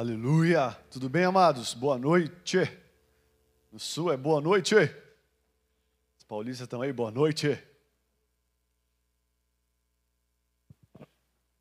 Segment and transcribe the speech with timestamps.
[0.00, 0.70] Aleluia!
[0.90, 1.74] Tudo bem, amados?
[1.74, 2.56] Boa noite.
[3.70, 4.74] No sul é boa noite.
[4.74, 7.62] Os paulistas estão aí, boa noite.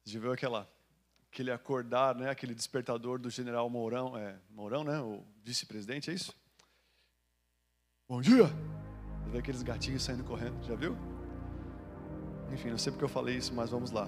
[0.05, 0.65] Já viu aquela,
[1.29, 2.29] aquele acordar, né?
[2.29, 5.01] aquele despertador do general Mourão, é, Mourão, né?
[5.01, 6.33] o vice-presidente, é isso?
[8.07, 8.45] Bom dia!
[8.45, 10.97] Você vê aqueles gatinhos saindo correndo, já viu?
[12.53, 14.07] Enfim, não sei porque eu falei isso, mas vamos lá.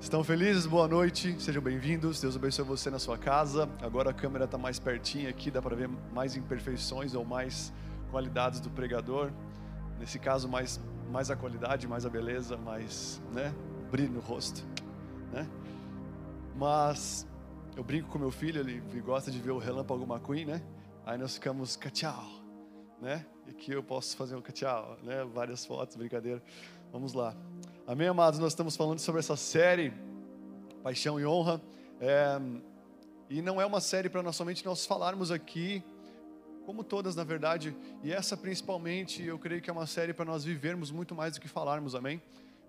[0.00, 0.66] Estão felizes?
[0.66, 2.20] Boa noite, sejam bem-vindos.
[2.20, 3.68] Deus abençoe você na sua casa.
[3.80, 7.72] Agora a câmera está mais pertinho aqui, dá para ver mais imperfeições ou mais
[8.10, 9.32] qualidades do pregador.
[9.98, 10.80] Nesse caso, mais,
[11.10, 13.54] mais a qualidade, mais a beleza, mais né,
[13.90, 14.64] brilho no rosto.
[15.32, 15.48] Né?
[16.54, 17.26] Mas
[17.76, 20.62] eu brinco com meu filho, ele, gosta de ver o Relâmpago McQueen, né?
[21.04, 22.24] Aí nós ficamos tchau,
[23.00, 23.26] né?
[23.46, 25.24] E aqui eu posso fazer um tchau, né?
[25.24, 26.42] Várias fotos, brincadeira.
[26.92, 27.34] Vamos lá.
[27.86, 28.40] Amém, amados?
[28.40, 29.92] Nós estamos falando sobre essa série,
[30.82, 31.60] Paixão e Honra.
[32.00, 32.40] É,
[33.28, 35.84] e não é uma série para nós somente nós falarmos aqui,
[36.64, 40.42] como todas na verdade, e essa principalmente eu creio que é uma série para nós
[40.44, 42.22] vivermos muito mais do que falarmos, amém?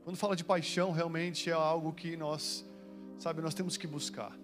[0.03, 2.65] Quando fala de paixão, realmente é algo que nós,
[3.17, 4.37] sabe, nós temos que buscar,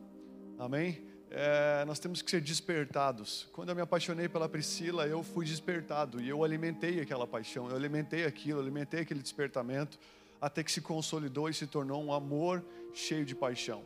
[0.57, 1.03] amém?
[1.29, 3.49] É, nós temos que ser despertados.
[3.51, 7.75] Quando eu me apaixonei pela Priscila, eu fui despertado e eu alimentei aquela paixão, eu
[7.75, 9.99] alimentei aquilo, eu alimentei aquele despertamento
[10.41, 13.85] até que se consolidou e se tornou um amor cheio de paixão.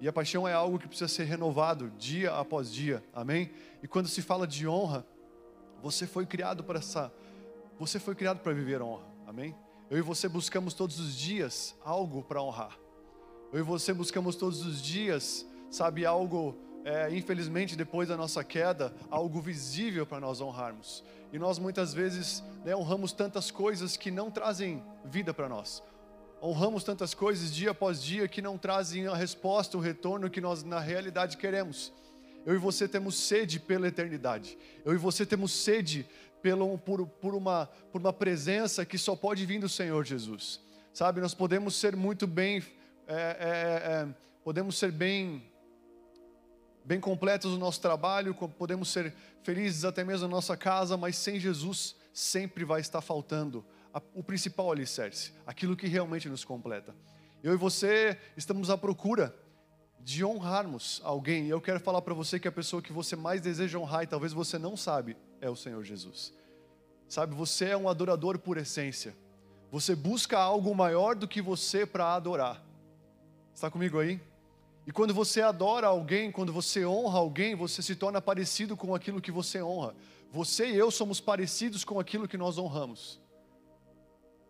[0.00, 3.52] E a paixão é algo que precisa ser renovado dia após dia, amém?
[3.80, 5.06] E quando se fala de honra,
[5.80, 7.12] você foi criado para essa,
[7.78, 9.54] você foi criado para viver honra, amém?
[9.88, 12.76] Eu e você buscamos todos os dias algo para honrar.
[13.52, 18.92] Eu e você buscamos todos os dias, sabe, algo, é, infelizmente depois da nossa queda,
[19.08, 21.04] algo visível para nós honrarmos.
[21.32, 25.80] E nós muitas vezes né, honramos tantas coisas que não trazem vida para nós
[26.42, 30.64] honramos tantas coisas dia após dia que não trazem a resposta, o retorno que nós
[30.64, 31.92] na realidade queremos.
[32.44, 34.58] Eu e você temos sede pela eternidade.
[34.84, 36.04] Eu e você temos sede
[36.42, 40.60] pelo, por, por, uma, por uma presença que só pode vir do Senhor Jesus.
[40.92, 42.60] Sabe, nós podemos ser muito bem,
[43.06, 44.08] é, é, é,
[44.42, 45.44] podemos ser bem,
[46.84, 49.14] bem completos no nosso trabalho, podemos ser
[49.44, 53.64] felizes até mesmo na nossa casa, mas sem Jesus sempre vai estar faltando
[54.14, 56.94] o principal alicerce, aquilo que realmente nos completa.
[57.42, 59.34] Eu e você estamos à procura
[60.00, 63.40] de honrarmos alguém, e eu quero falar para você que a pessoa que você mais
[63.40, 66.32] deseja honrar, e talvez você não sabe, é o Senhor Jesus.
[67.08, 69.14] Sabe, você é um adorador por essência.
[69.70, 72.64] Você busca algo maior do que você para adorar.
[73.54, 74.20] Está comigo aí?
[74.86, 79.20] E quando você adora alguém, quando você honra alguém, você se torna parecido com aquilo
[79.20, 79.94] que você honra.
[80.30, 83.21] Você e eu somos parecidos com aquilo que nós honramos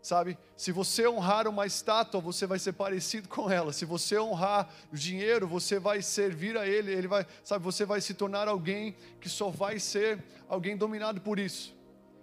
[0.02, 0.36] sabe?
[0.56, 3.72] Se você honrar uma estátua, você vai ser parecido com ela.
[3.72, 8.00] Se você honrar o dinheiro, você vai servir a ele, ele vai, sabe, você vai
[8.00, 11.74] se tornar alguém que só vai ser alguém dominado por isso.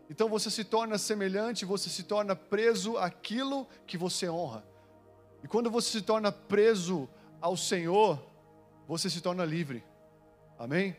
[0.10, 4.66] Então você se torna semelhante, você se torna preso àquilo que você honra.
[5.42, 7.08] E quando você se torna preso
[7.40, 8.22] ao Senhor,
[8.88, 9.84] você se torna livre.
[10.58, 10.98] Amém?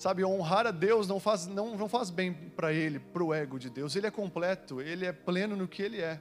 [0.00, 3.58] Sabe, honrar a Deus não faz, não, não faz bem para ele, para o ego
[3.58, 3.94] de Deus.
[3.94, 6.18] Ele é completo, ele é pleno no que ele é.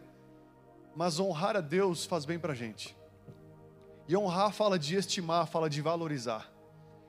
[0.94, 2.94] Mas honrar a Deus faz bem para a gente.
[4.06, 6.52] E honrar fala de estimar, fala de valorizar.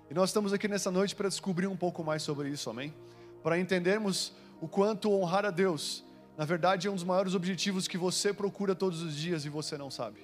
[0.08, 2.94] E nós estamos aqui nessa noite para descobrir um pouco mais sobre isso, amém?
[3.42, 6.04] Para entendermos o quanto honrar a Deus,
[6.38, 9.76] na verdade, é um dos maiores objetivos que você procura todos os dias e você
[9.76, 10.20] não sabe.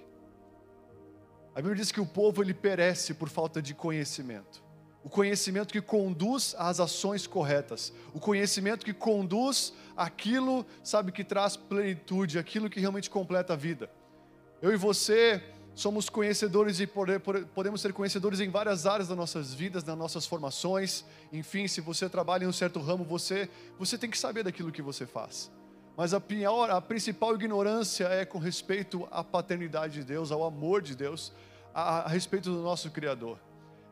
[1.57, 4.65] A Bíblia diz que o povo ele perece por falta de conhecimento
[5.07, 11.57] o conhecimento que conduz às ações corretas, o conhecimento que conduz aquilo, sabe, que traz
[11.57, 13.89] plenitude, aquilo que realmente completa a vida.
[14.61, 15.41] Eu e você
[15.77, 21.05] somos conhecedores e podemos ser conhecedores em várias áreas das nossas vidas, das nossas formações.
[21.33, 24.83] Enfim, se você trabalha em um certo ramo, você, você tem que saber daquilo que
[24.83, 25.53] você faz.
[25.97, 30.83] Mas a, pior, a principal ignorância é com respeito à paternidade de Deus, ao amor
[30.83, 31.33] de Deus,
[31.73, 33.46] a, a respeito do nosso Criador.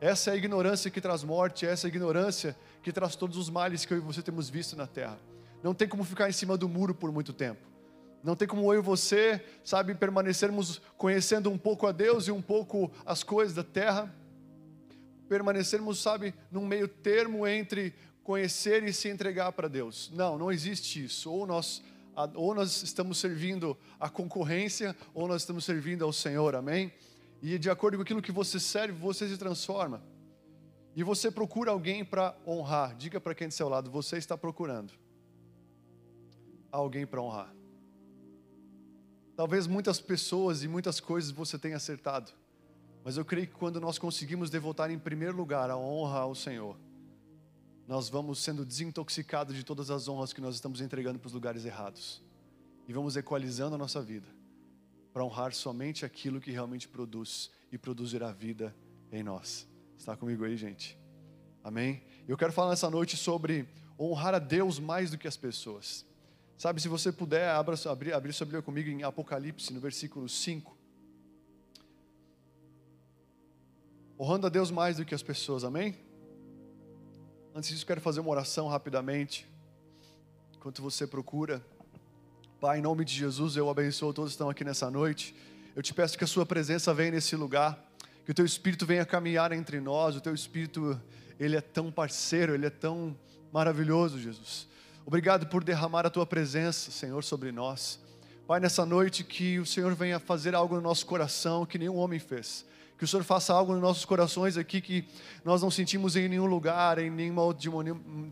[0.05, 3.49] Essa é a ignorância que traz morte, essa é a ignorância que traz todos os
[3.49, 5.17] males que eu e você temos visto na terra.
[5.63, 7.65] Não tem como ficar em cima do muro por muito tempo.
[8.23, 12.39] Não tem como eu e você, sabe, permanecermos conhecendo um pouco a Deus e um
[12.39, 14.13] pouco as coisas da terra.
[15.27, 17.91] Permanecermos, sabe, num meio termo entre
[18.23, 20.11] conhecer e se entregar para Deus.
[20.13, 21.31] Não, não existe isso.
[21.31, 21.81] Ou nós,
[22.35, 26.93] ou nós estamos servindo a concorrência, ou nós estamos servindo ao Senhor, amém?
[27.47, 30.01] E de acordo com aquilo que você serve, você se transforma.
[30.95, 32.95] E você procura alguém para honrar.
[32.95, 34.91] Diga para quem do seu lado, você está procurando
[36.71, 37.53] alguém para honrar.
[39.35, 42.31] Talvez muitas pessoas e muitas coisas você tenha acertado.
[43.03, 46.75] Mas eu creio que quando nós conseguimos devotar em primeiro lugar a honra ao Senhor,
[47.87, 51.63] nós vamos sendo desintoxicados de todas as honras que nós estamos entregando para os lugares
[51.63, 52.23] errados.
[52.87, 54.25] E vamos equalizando a nossa vida
[55.15, 58.75] para honrar somente aquilo que realmente produz e produzirá vida
[59.09, 59.65] em nós.
[59.97, 60.99] Está comigo aí, gente?
[61.63, 62.03] Amém?
[62.27, 63.65] Eu quero falar nessa noite sobre
[63.97, 66.05] honrar a Deus mais do que as pessoas.
[66.57, 70.75] Sabe, se você puder, abra, abrir, abrir sua Bíblia comigo em Apocalipse, no versículo 5.
[74.19, 75.95] honrando a Deus mais do que as pessoas, amém?
[77.53, 79.49] Antes disso, quero fazer uma oração rapidamente,
[80.53, 81.65] enquanto você procura.
[82.65, 85.35] Pai, em nome de Jesus, eu abençoo todos que estão aqui nessa noite.
[85.75, 87.77] Eu te peço que a Sua presença venha nesse lugar,
[88.25, 90.15] que o Teu Espírito venha caminhar entre nós.
[90.15, 90.99] O Teu Espírito,
[91.39, 93.15] Ele é tão parceiro, Ele é tão
[93.53, 94.67] maravilhoso, Jesus.
[95.05, 97.99] Obrigado por derramar a Tua presença, Senhor, sobre nós.
[98.47, 102.17] Pai, nessa noite que o Senhor venha fazer algo no nosso coração que nenhum homem
[102.19, 102.65] fez
[102.97, 105.05] que o Senhor faça algo nos nossos corações aqui que
[105.43, 107.69] nós não sentimos em nenhum lugar, em nenhuma, de,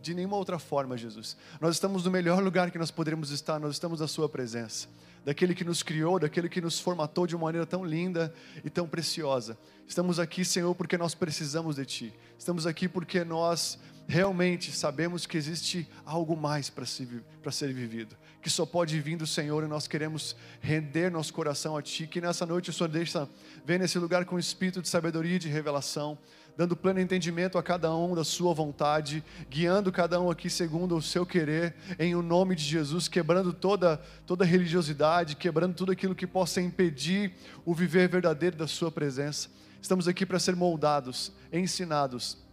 [0.01, 1.35] de nenhuma outra forma, Jesus.
[1.59, 4.87] Nós estamos no melhor lugar que nós poderemos estar, nós estamos na Sua presença.
[5.25, 8.33] Daquele que nos criou, daquele que nos formatou de uma maneira tão linda
[8.63, 9.57] e tão preciosa.
[9.87, 12.13] Estamos aqui, Senhor, porque nós precisamos de Ti.
[12.37, 18.65] Estamos aqui porque nós realmente sabemos que existe algo mais para ser vivido, que só
[18.65, 22.05] pode vir do Senhor e nós queremos render nosso coração a Ti.
[22.05, 23.27] Que nessa noite o Senhor deixa,
[23.65, 26.17] vem nesse lugar com espírito de sabedoria e de revelação,
[26.57, 31.01] dando pleno entendimento a cada um da Sua vontade, guiando cada um aqui segundo o
[31.01, 33.97] seu querer, em o nome de Jesus, quebrando toda,
[34.27, 37.33] toda religiosidade, quebrando tudo aquilo que possa impedir
[37.65, 39.49] o viver verdadeiro da Sua presença.
[39.81, 42.43] Estamos aqui para ser moldados, ensinados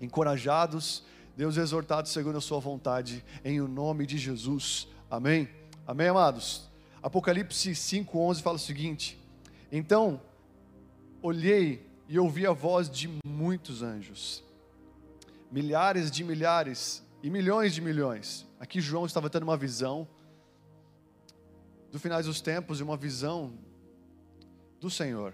[0.00, 1.02] encorajados,
[1.36, 4.88] Deus exortados segundo a sua vontade, em o nome de Jesus.
[5.14, 5.48] Amém?
[5.86, 6.68] Amém, amados?
[7.00, 9.16] Apocalipse 5,11 fala o seguinte:
[9.70, 10.20] Então
[11.22, 14.42] olhei e ouvi a voz de muitos anjos,
[15.52, 18.44] milhares de milhares e milhões de milhões.
[18.58, 20.08] Aqui João estava tendo uma visão
[21.92, 23.54] do finais dos tempos e uma visão
[24.80, 25.32] do Senhor.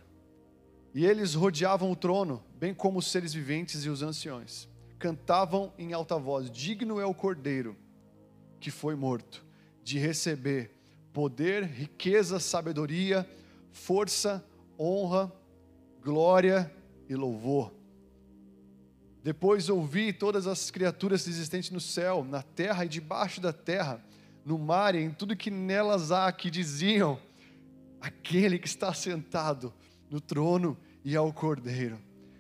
[0.95, 4.69] E eles rodeavam o trono, bem como os seres viventes e os anciões.
[4.99, 7.75] Cantavam em alta voz: Digno é o cordeiro
[8.61, 9.49] que foi morto,
[9.91, 10.71] de receber
[11.13, 13.29] poder, riqueza, sabedoria,
[13.73, 14.45] força,
[14.79, 15.33] honra,
[16.01, 16.73] glória
[17.09, 17.75] e louvor.
[19.23, 24.01] Depois ouvi todas as criaturas existentes no céu, na terra e debaixo da terra,
[24.45, 27.19] no mar e em tudo que nelas há, que diziam:
[28.01, 29.75] Aquele que está sentado
[30.09, 31.99] no trono e ao Cordeiro.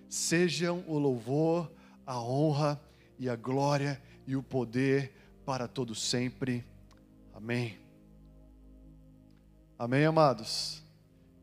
[0.08, 1.70] Sejam o louvor,
[2.06, 2.80] a honra
[3.18, 5.12] e a glória e o poder
[5.44, 6.69] para todo sempre.
[7.42, 7.78] Amém.
[9.78, 10.82] Amém, amados.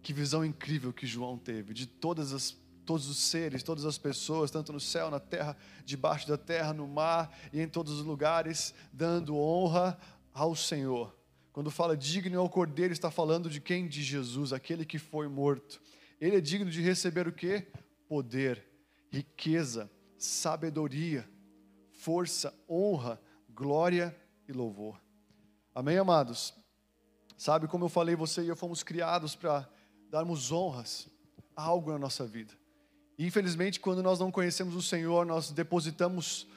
[0.03, 2.55] Que visão incrível que João teve de todas as
[2.85, 6.87] todos os seres, todas as pessoas, tanto no céu, na terra, debaixo da terra, no
[6.87, 9.99] mar e em todos os lugares, dando honra
[10.33, 11.13] ao Senhor.
[11.51, 13.89] Quando fala digno ao Cordeiro, está falando de quem?
[13.89, 15.81] De Jesus, aquele que foi morto.
[16.21, 17.67] Ele é digno de receber o que?
[18.07, 18.65] Poder,
[19.09, 21.27] riqueza, sabedoria,
[21.91, 24.15] força, honra, glória
[24.47, 25.06] e louvor.
[25.77, 26.55] Amém, amados?
[27.37, 29.69] Sabe, como eu falei, você e eu fomos criados para
[30.09, 31.07] darmos honras
[31.55, 32.51] a algo na nossa vida.
[33.19, 36.47] Infelizmente, quando nós não conhecemos o Senhor, nós depositamos,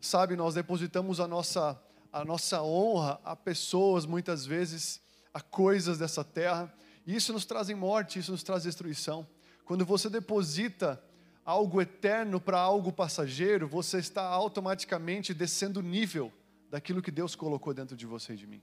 [0.00, 5.00] sabe, nós depositamos a nossa a nossa honra a pessoas, muitas vezes,
[5.34, 6.72] a coisas dessa terra.
[7.04, 9.26] E isso nos traz morte, isso nos traz destruição.
[9.64, 11.02] Quando você deposita
[11.44, 16.32] algo eterno para algo passageiro, você está automaticamente descendo nível
[16.70, 18.62] daquilo que Deus colocou dentro de você e de mim.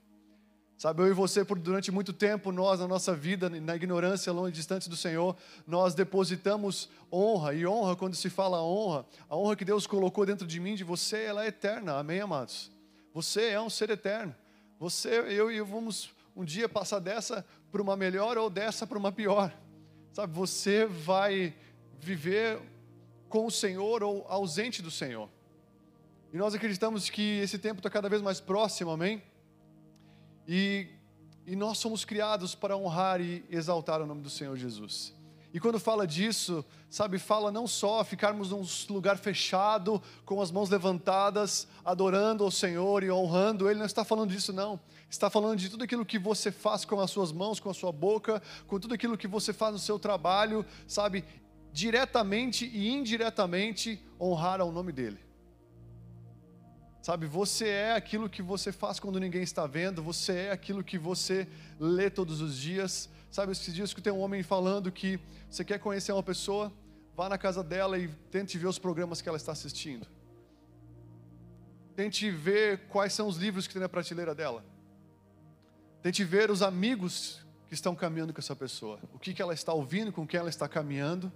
[0.77, 4.53] Sabe, eu e você, por durante muito tempo, nós, na nossa vida, na ignorância, longe,
[4.53, 5.35] distante do Senhor,
[5.65, 10.45] nós depositamos honra, e honra, quando se fala honra, a honra que Deus colocou dentro
[10.45, 12.71] de mim, de você, ela é eterna, amém, amados?
[13.11, 14.35] Você é um ser eterno.
[14.77, 18.99] Você, eu e eu vamos um dia passar dessa para uma melhor ou dessa para
[18.99, 19.51] uma pior.
[20.13, 21.55] Sabe, você vai
[21.99, 22.61] viver
[23.27, 25.27] com o Senhor ou ausente do Senhor.
[26.33, 29.23] E nós acreditamos que esse tempo está cada vez mais próximo, amém?
[30.47, 30.87] E,
[31.45, 35.15] e nós somos criados para honrar e exaltar o nome do Senhor Jesus.
[35.53, 40.69] E quando fala disso, sabe, fala não só ficarmos num lugar fechado, com as mãos
[40.69, 44.79] levantadas, adorando ao Senhor e honrando Ele, não está falando disso, não.
[45.09, 47.93] Está falando de tudo aquilo que você faz com as suas mãos, com a sua
[47.93, 51.23] boca, com tudo aquilo que você faz no seu trabalho, sabe,
[51.71, 55.26] diretamente e indiretamente honrar ao nome dEle.
[57.07, 60.97] Sabe, você é aquilo que você faz quando ninguém está vendo, você é aquilo que
[60.97, 61.47] você
[61.79, 65.17] lê todos os dias, Sabe, esses dias que tem um homem falando que
[65.49, 66.69] você quer conhecer uma pessoa,
[67.15, 70.05] vá na casa dela e tente ver os programas que ela está assistindo.
[71.95, 74.65] Tente ver quais são os livros que tem na prateleira dela.
[76.01, 78.99] Tente ver os amigos que estão caminhando com essa pessoa.
[79.13, 81.31] O que, que ela está ouvindo, com quem ela está caminhando.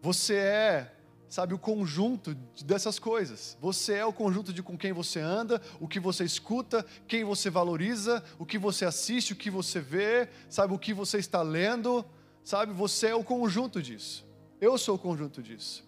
[0.00, 0.95] Você é,
[1.28, 3.56] sabe, o conjunto dessas coisas.
[3.60, 7.50] Você é o conjunto de com quem você anda, o que você escuta, quem você
[7.50, 12.04] valoriza, o que você assiste, o que você vê, sabe, o que você está lendo.
[12.44, 14.24] Sabe, você é o conjunto disso.
[14.60, 15.84] Eu sou o conjunto disso.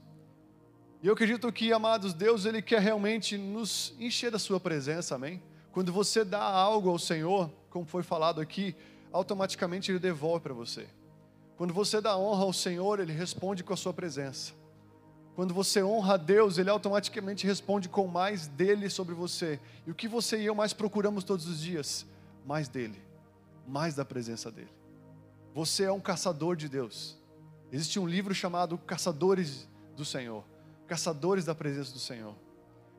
[1.00, 5.40] E eu acredito que, amados, Deus, Ele quer realmente nos encher da Sua presença, amém?
[5.70, 8.74] Quando você dá algo ao Senhor, como foi falado aqui,
[9.12, 10.88] automaticamente Ele devolve para você.
[11.56, 14.57] Quando você dá honra ao Senhor, Ele responde com a sua presença.
[15.38, 19.60] Quando você honra a Deus, Ele automaticamente responde com mais dele sobre você.
[19.86, 22.04] E o que você e eu mais procuramos todos os dias?
[22.44, 23.00] Mais dele,
[23.64, 24.72] mais da presença dele.
[25.54, 27.16] Você é um caçador de Deus.
[27.70, 30.42] Existe um livro chamado Caçadores do Senhor
[30.88, 32.34] caçadores da presença do Senhor.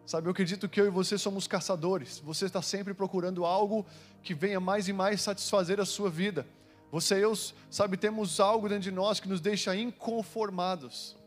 [0.05, 2.19] Sabe, eu acredito que eu e você somos caçadores.
[2.19, 3.85] Você está sempre procurando algo
[4.23, 6.47] que venha mais e mais satisfazer a sua vida.
[6.89, 7.33] Você e eu,
[7.69, 11.18] sabe, temos algo dentro de nós que nos deixa inconformados.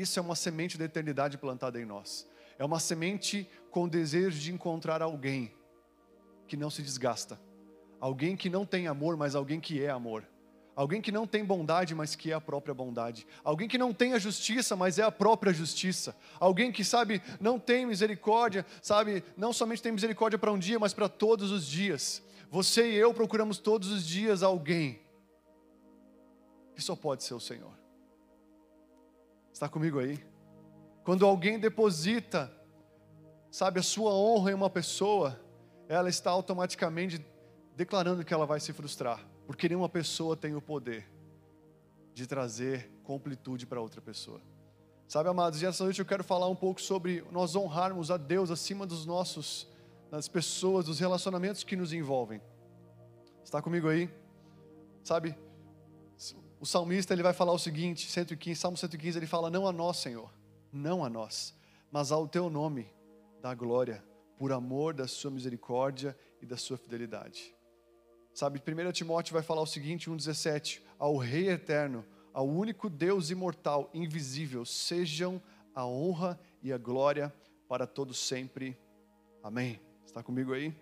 [0.00, 2.28] Isso é uma semente da eternidade plantada em nós.
[2.58, 5.54] É uma semente com desejo de encontrar alguém
[6.46, 7.40] que não se desgasta.
[7.98, 10.22] Alguém que não tem amor, mas alguém que é amor.
[10.74, 13.26] Alguém que não tem bondade, mas que é a própria bondade.
[13.42, 16.14] Alguém que não tem a justiça, mas é a própria justiça.
[16.38, 20.92] Alguém que, sabe, não tem misericórdia, sabe, não somente tem misericórdia para um dia, mas
[20.92, 22.22] para todos os dias.
[22.50, 25.00] Você e eu procuramos todos os dias alguém
[26.74, 27.85] que só pode ser o Senhor.
[29.56, 30.22] Está comigo aí?
[31.02, 32.52] Quando alguém deposita,
[33.50, 35.40] sabe, a sua honra em uma pessoa,
[35.88, 37.24] ela está automaticamente
[37.74, 41.10] declarando que ela vai se frustrar porque nenhuma pessoa tem o poder
[42.12, 44.42] de trazer completude para outra pessoa.
[45.08, 48.50] Sabe, amados, e essa noite eu quero falar um pouco sobre nós honrarmos a Deus
[48.50, 49.66] acima dos nossos,
[50.10, 52.42] das pessoas, dos relacionamentos que nos envolvem.
[53.42, 54.10] Está comigo aí?
[55.02, 55.34] Sabe,
[56.60, 59.98] o salmista ele vai falar o seguinte, 115, Salmo 115, ele fala: Não a nós,
[59.98, 60.32] Senhor,
[60.72, 61.54] não a nós,
[61.90, 62.88] mas ao teu nome
[63.40, 64.02] da glória,
[64.38, 67.54] por amor da sua misericórdia e da sua fidelidade.
[68.34, 73.90] Sabe, 1 Timóteo vai falar o seguinte, 1,17: Ao Rei eterno, ao único Deus imortal,
[73.94, 75.40] invisível, sejam
[75.74, 77.32] a honra e a glória
[77.68, 78.78] para todos sempre.
[79.42, 79.80] Amém.
[80.04, 80.74] Está comigo aí?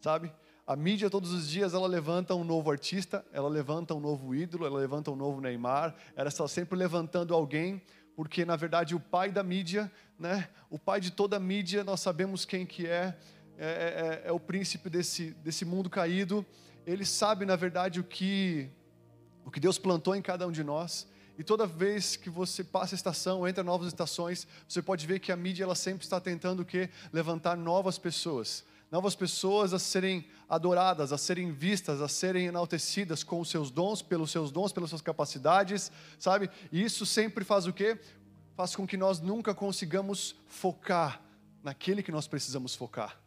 [0.00, 0.32] Sabe?
[0.66, 4.64] A mídia todos os dias ela levanta um novo artista, ela levanta um novo ídolo,
[4.64, 7.82] ela levanta um novo Neymar, ela está sempre levantando alguém,
[8.16, 10.48] porque na verdade o pai da mídia, né?
[10.70, 13.14] O pai de toda a mídia, nós sabemos quem que é,
[13.58, 16.46] é, é, é o príncipe desse, desse mundo caído,
[16.86, 18.70] ele sabe, na verdade, o que,
[19.44, 21.06] o que Deus plantou em cada um de nós.
[21.36, 25.30] E toda vez que você passa a estação, entra novas estações, você pode ver que
[25.30, 26.88] a mídia ela sempre está tentando o quê?
[27.12, 28.64] Levantar novas pessoas.
[28.94, 34.00] Novas pessoas a serem adoradas, a serem vistas, a serem enaltecidas com os seus dons,
[34.00, 36.48] pelos seus dons, pelas suas capacidades, sabe?
[36.70, 37.98] E isso sempre faz o quê?
[38.54, 41.20] Faz com que nós nunca consigamos focar
[41.60, 43.20] naquele que nós precisamos focar.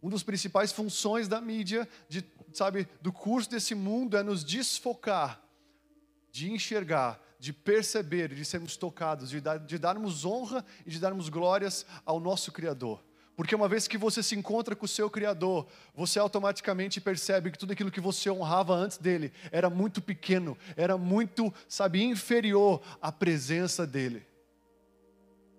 [0.00, 5.38] Uma das principais funções da mídia, de, sabe, do curso desse mundo é nos desfocar,
[6.32, 11.28] de enxergar, de perceber, de sermos tocados, de, dar, de darmos honra e de darmos
[11.28, 13.04] glórias ao nosso Criador.
[13.36, 17.58] Porque uma vez que você se encontra com o seu Criador, você automaticamente percebe que
[17.58, 23.10] tudo aquilo que você honrava antes dele era muito pequeno, era muito, sabe, inferior à
[23.10, 24.24] presença dele.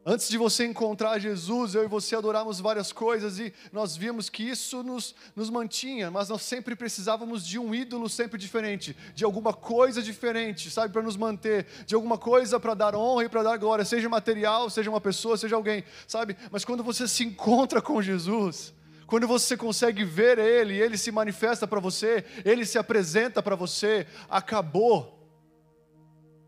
[0.07, 4.43] Antes de você encontrar Jesus, eu e você adoramos várias coisas e nós vimos que
[4.43, 9.51] isso nos, nos mantinha, mas nós sempre precisávamos de um ídolo sempre diferente, de alguma
[9.51, 13.57] coisa diferente, sabe, para nos manter, de alguma coisa para dar honra e para dar
[13.57, 16.37] glória, seja material, seja uma pessoa, seja alguém, sabe?
[16.51, 18.75] Mas quando você se encontra com Jesus,
[19.07, 24.05] quando você consegue ver Ele, Ele se manifesta para você, Ele se apresenta para você,
[24.29, 25.14] acabou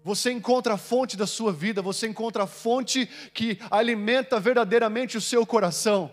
[0.08, 5.22] você encontra a fonte da sua vida, você encontra a fonte que alimenta verdadeiramente o
[5.22, 6.10] seu coração.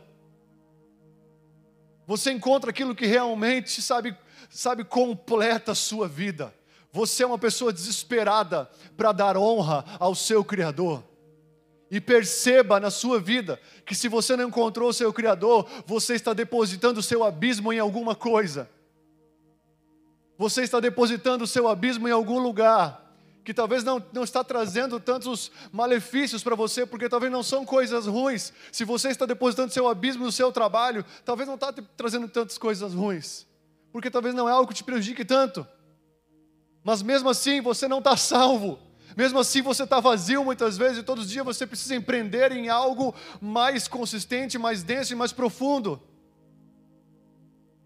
[2.04, 4.16] Você encontra aquilo que realmente, sabe,
[4.50, 6.52] sabe, completa a sua vida.
[6.90, 11.04] Você é uma pessoa desesperada para dar honra ao seu Criador.
[11.88, 16.32] E perceba na sua vida que se você não encontrou o seu Criador, você está
[16.32, 18.68] depositando o seu abismo em alguma coisa.
[20.36, 23.03] Você está depositando o seu abismo em algum lugar
[23.44, 28.06] que talvez não, não está trazendo tantos malefícios para você, porque talvez não são coisas
[28.06, 28.52] ruins.
[28.72, 32.94] Se você está depositando seu abismo no seu trabalho, talvez não está trazendo tantas coisas
[32.94, 33.46] ruins,
[33.92, 35.66] porque talvez não é algo que te prejudique tanto.
[36.82, 38.78] Mas mesmo assim você não está salvo.
[39.16, 42.68] Mesmo assim você está vazio muitas vezes e todos os dias você precisa empreender em
[42.68, 46.02] algo mais consistente, mais denso e mais profundo.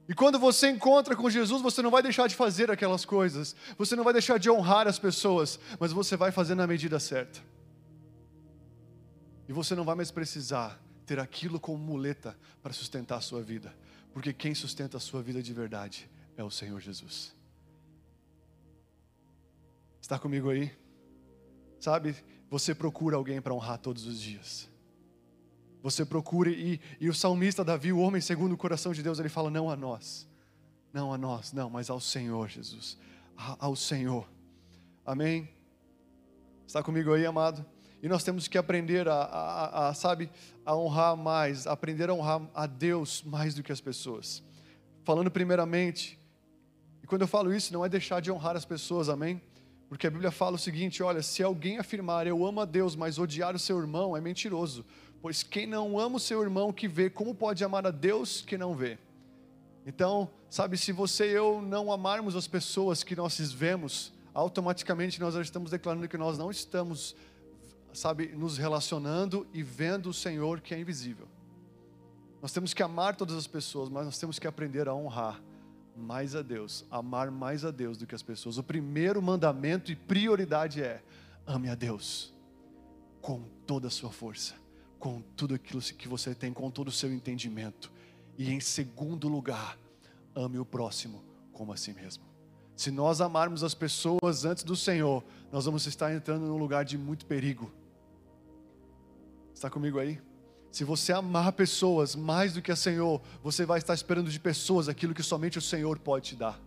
[0.09, 3.95] E quando você encontra com Jesus, você não vai deixar de fazer aquelas coisas, você
[3.95, 7.41] não vai deixar de honrar as pessoas, mas você vai fazer na medida certa.
[9.47, 13.77] E você não vai mais precisar ter aquilo como muleta para sustentar a sua vida,
[14.13, 17.35] porque quem sustenta a sua vida de verdade é o Senhor Jesus.
[20.01, 20.73] Está comigo aí?
[21.79, 22.17] Sabe,
[22.49, 24.68] você procura alguém para honrar todos os dias.
[25.83, 29.29] Você procura, e, e o salmista Davi, o homem segundo o coração de Deus, ele
[29.29, 30.27] fala: não a nós,
[30.93, 32.99] não a nós, não, mas ao Senhor Jesus,
[33.37, 34.29] ao Senhor.
[35.07, 35.49] Amém?
[36.67, 37.65] Está comigo aí, amado?
[38.03, 40.31] E nós temos que aprender a, a, a, sabe,
[40.65, 44.43] a honrar mais, aprender a honrar a Deus mais do que as pessoas.
[45.05, 46.19] Falando primeiramente,
[47.03, 49.41] e quando eu falo isso, não é deixar de honrar as pessoas, amém?
[49.89, 53.19] Porque a Bíblia fala o seguinte: olha, se alguém afirmar eu amo a Deus, mas
[53.19, 54.85] odiar o seu irmão, é mentiroso.
[55.21, 58.57] Pois quem não ama o seu irmão que vê, como pode amar a Deus que
[58.57, 58.99] não vê?
[59.85, 65.35] Então, sabe, se você e eu não amarmos as pessoas que nós vemos, automaticamente nós
[65.35, 67.17] já estamos declarando que nós não estamos,
[67.93, 71.27] sabe, nos relacionando e vendo o Senhor que é invisível.
[72.41, 75.43] Nós temos que amar todas as pessoas, mas nós temos que aprender a honrar
[75.97, 78.59] mais a Deus, amar mais a Deus do que as pessoas.
[78.59, 81.03] O primeiro mandamento e prioridade é:
[81.47, 82.33] ame a Deus
[83.21, 84.55] com toda a sua força,
[84.99, 87.91] com tudo aquilo que você tem, com todo o seu entendimento.
[88.37, 89.79] E em segundo lugar,
[90.35, 92.25] ame o próximo como a si mesmo.
[92.77, 96.97] Se nós amarmos as pessoas antes do Senhor, nós vamos estar entrando num lugar de
[96.97, 97.73] muito perigo.
[99.53, 100.21] Está comigo aí?
[100.71, 104.89] Se você amar pessoas mais do que a Senhor, você vai estar esperando de pessoas
[104.89, 106.61] aquilo que somente o Senhor pode te dar.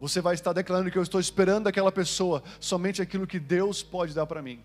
[0.00, 4.14] Você vai estar declarando que eu estou esperando daquela pessoa somente aquilo que Deus pode
[4.14, 4.64] dar para mim.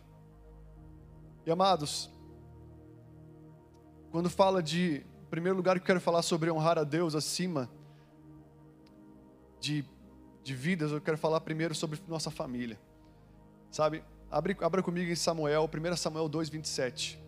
[1.46, 2.10] E amados,
[4.18, 7.70] quando fala de, em primeiro lugar, que eu quero falar sobre honrar a Deus acima
[9.60, 9.86] de,
[10.42, 12.80] de vidas, eu quero falar primeiro sobre nossa família.
[13.70, 14.04] Sabe?
[14.32, 17.24] Abre, abra comigo em Samuel, 1 Samuel 2, 27.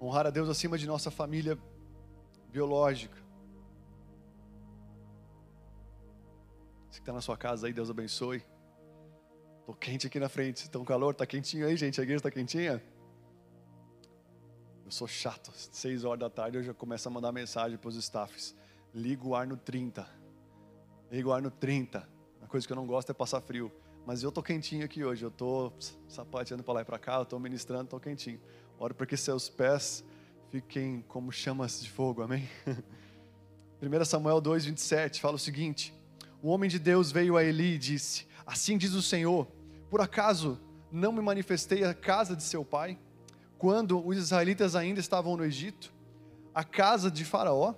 [0.00, 1.56] honrar a Deus acima de nossa família
[2.48, 3.16] biológica.
[6.90, 8.49] Você que está na sua casa aí, Deus abençoe.
[9.74, 10.68] Quente aqui na frente.
[10.76, 11.12] Um calor?
[11.12, 12.00] Está quentinho aí, gente?
[12.00, 12.82] A igreja está quentinha?
[14.84, 15.52] Eu sou chato.
[15.54, 18.56] Seis horas da tarde eu já começo a mandar mensagem para os staffs.
[18.94, 20.08] Liga o ar no 30.
[21.10, 22.08] Liga o ar no 30.
[22.42, 23.70] A coisa que eu não gosto é passar frio.
[24.06, 25.24] Mas eu estou quentinho aqui hoje.
[25.24, 25.72] Eu estou
[26.08, 27.16] sapateando para lá e para cá.
[27.16, 28.40] Eu estou ministrando, estou quentinho.
[28.78, 30.04] Oro para que seus pés
[30.48, 32.48] fiquem como chamas de fogo, amém?
[33.82, 35.94] 1 Samuel 2, 27 fala o seguinte:
[36.42, 39.46] O homem de Deus veio a Eli e disse: Assim diz o Senhor,
[39.90, 40.58] por acaso
[40.90, 42.98] não me manifestei à casa de seu pai,
[43.58, 45.92] quando os israelitas ainda estavam no Egito,
[46.54, 47.74] a casa de Faraó?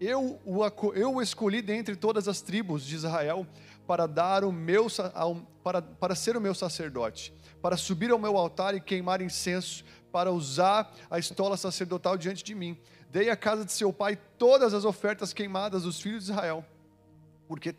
[0.00, 0.64] Eu o,
[0.94, 3.46] eu o escolhi dentre todas as tribos de Israel
[3.86, 4.88] para dar o meu
[5.62, 10.30] para, para ser o meu sacerdote, para subir ao meu altar e queimar incenso, para
[10.32, 12.78] usar a estola sacerdotal diante de mim.
[13.10, 16.64] Dei à casa de seu pai todas as ofertas queimadas dos filhos de Israel.
[17.46, 17.74] Porque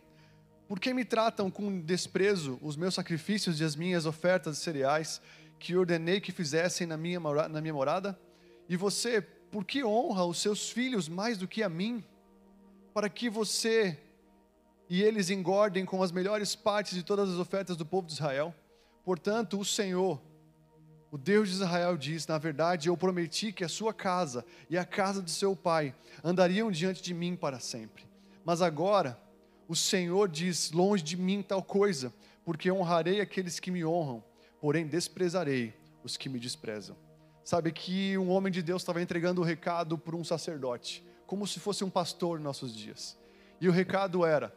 [0.67, 5.21] porque me tratam com desprezo os meus sacrifícios e as minhas ofertas de cereais
[5.59, 8.19] que ordenei que fizessem na minha, na minha morada?
[8.67, 12.03] E você, por que honra os seus filhos mais do que a mim?
[12.93, 13.99] Para que você
[14.89, 18.53] e eles engordem com as melhores partes de todas as ofertas do povo de Israel?
[19.03, 20.19] Portanto, o Senhor,
[21.11, 24.83] o Deus de Israel diz: Na verdade, eu prometi que a sua casa e a
[24.83, 28.03] casa de seu pai andariam diante de mim para sempre.
[28.43, 29.19] Mas agora,
[29.67, 34.23] o Senhor diz: Longe de mim tal coisa, porque honrarei aqueles que me honram,
[34.59, 35.73] porém desprezarei
[36.03, 36.95] os que me desprezam.
[37.43, 41.59] Sabe que um homem de Deus estava entregando o recado para um sacerdote, como se
[41.59, 43.17] fosse um pastor em nossos dias.
[43.61, 44.53] E o recado era: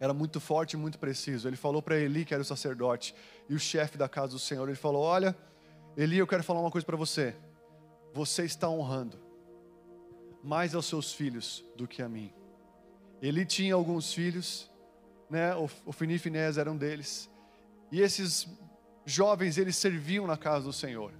[0.00, 1.48] era muito forte e muito preciso.
[1.48, 3.14] Ele falou para Eli, que era o sacerdote,
[3.48, 5.36] e o chefe da casa do Senhor, ele falou: Olha
[5.96, 7.36] Eli, eu quero falar uma coisa para você.
[8.12, 9.16] Você está honrando
[10.42, 12.32] mais aos seus filhos do que a mim.
[13.26, 14.70] Eli tinha alguns filhos,
[15.30, 15.54] né?
[15.54, 17.30] O, o Fini e Finés eram deles.
[17.90, 18.48] E esses
[19.06, 21.12] jovens, eles serviam na casa do Senhor.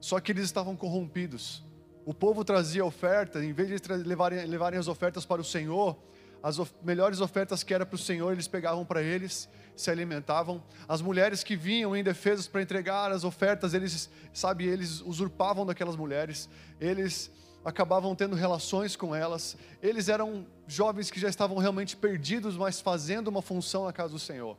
[0.00, 1.64] Só que eles estavam corrompidos.
[2.04, 5.98] O povo trazia oferta, em vez de levarem, levarem as ofertas para o Senhor,
[6.42, 10.62] as of melhores ofertas que era para o Senhor, eles pegavam para eles se alimentavam.
[10.88, 15.94] As mulheres que vinham em defesas para entregar as ofertas, eles, sabe, eles usurpavam daquelas
[15.94, 16.48] mulheres.
[16.80, 17.30] Eles
[17.66, 19.56] acabavam tendo relações com elas.
[19.82, 24.20] Eles eram jovens que já estavam realmente perdidos, mas fazendo uma função na casa do
[24.20, 24.56] Senhor.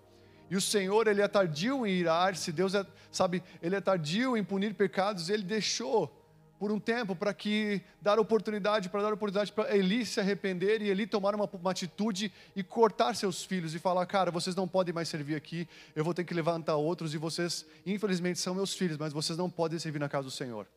[0.50, 4.44] E o Senhor, ele é tardio em irar-se, Deus é, sabe, ele é tardio em
[4.44, 6.14] punir pecados, ele deixou
[6.60, 10.90] por um tempo para que dar oportunidade, para dar oportunidade para Eli se arrepender e
[10.90, 14.94] Eli tomar uma, uma, atitude e cortar seus filhos e falar, cara, vocês não podem
[14.94, 18.98] mais servir aqui, eu vou ter que levantar outros e vocês, infelizmente, são meus filhos,
[18.98, 20.68] mas vocês não podem servir na casa do Senhor.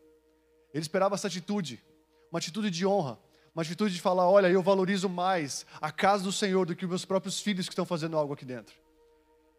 [0.72, 1.82] Ele esperava essa atitude,
[2.30, 3.18] uma atitude de honra,
[3.54, 6.88] uma atitude de falar, olha, eu valorizo mais a casa do Senhor do que os
[6.88, 8.74] meus próprios filhos que estão fazendo algo aqui dentro.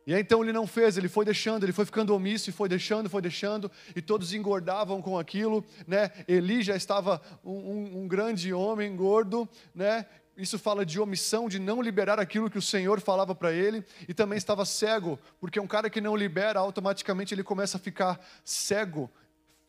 [0.07, 2.67] E aí então ele não fez, ele foi deixando, ele foi ficando omisso e foi
[2.67, 6.11] deixando, foi deixando, e todos engordavam com aquilo, né?
[6.27, 10.07] Eli já estava um, um, um grande homem gordo, né?
[10.35, 14.13] Isso fala de omissão, de não liberar aquilo que o Senhor falava para ele, e
[14.13, 19.11] também estava cego, porque um cara que não libera, automaticamente ele começa a ficar cego,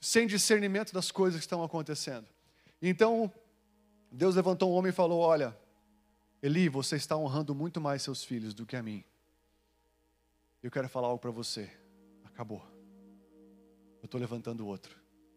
[0.00, 2.26] sem discernimento das coisas que estão acontecendo.
[2.82, 3.32] Então,
[4.10, 5.56] Deus levantou um homem e falou: Olha,
[6.42, 9.04] Eli, você está honrando muito mais seus filhos do que a mim.
[10.60, 11.70] Eu quero falar algo para você.
[12.24, 12.60] Acabou.
[14.02, 14.96] Eu estou levantando outro.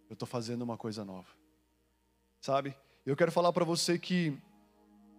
[0.10, 1.28] Eu estou fazendo uma coisa nova.
[2.42, 2.76] Sabe?
[3.06, 4.36] Eu quero falar para você que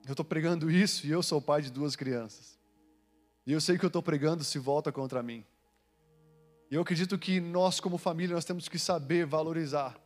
[0.04, 2.58] eu estou pregando isso e eu sou pai de duas crianças.
[3.46, 5.44] E eu sei que eu estou pregando se volta contra mim.
[6.68, 9.96] E eu acredito que nós, como família, nós temos que saber valorizar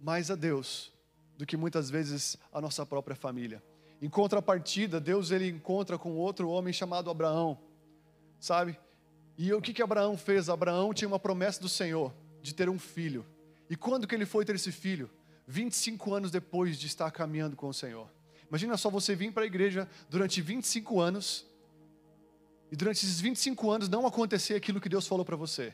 [0.00, 0.92] mais a Deus
[1.38, 3.62] do que muitas vezes a nossa própria família.
[4.02, 7.56] Em contrapartida, Deus ele encontra com outro homem chamado Abraão,
[8.40, 8.78] sabe?
[9.38, 10.48] E o que, que Abraão fez?
[10.48, 13.24] Abraão tinha uma promessa do Senhor de ter um filho.
[13.70, 15.08] E quando que ele foi ter esse filho?
[15.46, 18.10] 25 anos depois de estar caminhando com o Senhor.
[18.48, 21.46] Imagina só você vir para a igreja durante 25 anos
[22.70, 25.72] e durante esses 25 anos não acontecer aquilo que Deus falou para você.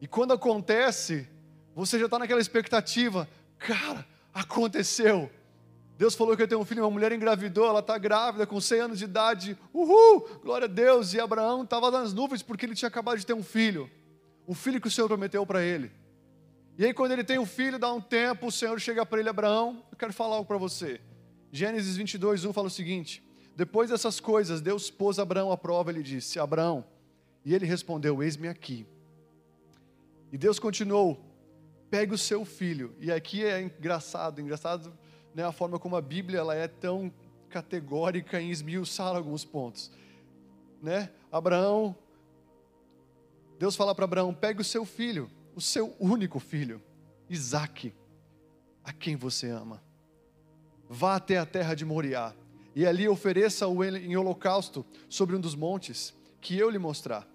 [0.00, 1.28] E quando acontece,
[1.74, 5.30] você já está naquela expectativa, cara, aconteceu.
[5.98, 8.80] Deus falou que eu tenho um filho, uma mulher engravidou, ela está grávida com 100
[8.80, 11.14] anos de idade, uhul, glória a Deus.
[11.14, 13.90] E Abraão estava nas nuvens porque ele tinha acabado de ter um filho,
[14.46, 15.90] o filho que o Senhor prometeu para ele.
[16.78, 19.30] E aí, quando ele tem um filho, dá um tempo, o Senhor chega para ele,
[19.30, 21.00] Abraão, eu quero falar algo para você.
[21.50, 26.02] Gênesis 22, 1 fala o seguinte: Depois dessas coisas, Deus pôs Abraão à prova, ele
[26.02, 26.84] disse: Abraão,
[27.42, 28.86] e ele respondeu: Eis-me aqui.
[30.30, 31.18] E Deus continuou:
[31.96, 32.94] Pegue o seu filho.
[33.00, 34.92] E aqui é engraçado, engraçado
[35.34, 37.10] né, a forma como a Bíblia ela é tão
[37.48, 39.90] categórica em esmiuçar alguns pontos.
[40.82, 41.10] Né?
[41.32, 41.96] Abraão,
[43.58, 46.82] Deus fala para Abraão: pegue o seu filho, o seu único filho,
[47.30, 47.94] Isaque,
[48.84, 49.82] a quem você ama.
[50.90, 52.34] Vá até a terra de Moriá
[52.74, 57.26] e ali ofereça-o em holocausto sobre um dos montes que eu lhe mostrar.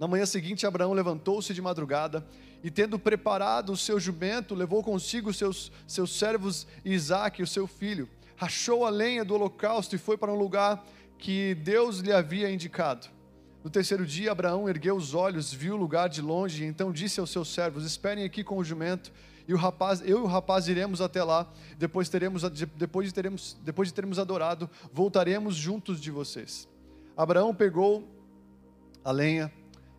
[0.00, 2.26] Na manhã seguinte, Abraão levantou-se de madrugada
[2.62, 8.08] e, tendo preparado o seu jumento, levou consigo seus, seus servos Isaac o seu filho.
[8.36, 10.84] Rachou a lenha do holocausto e foi para um lugar
[11.18, 13.08] que Deus lhe havia indicado.
[13.62, 17.18] No terceiro dia, Abraão ergueu os olhos, viu o lugar de longe, e então disse
[17.20, 19.12] aos seus servos: Esperem aqui com o jumento,
[19.46, 21.50] e o rapaz, eu e o rapaz iremos até lá.
[21.76, 22.42] Depois, teremos,
[22.76, 26.68] depois, de teremos, depois de termos adorado, voltaremos juntos de vocês.
[27.16, 28.08] Abraão pegou
[29.04, 29.52] a lenha,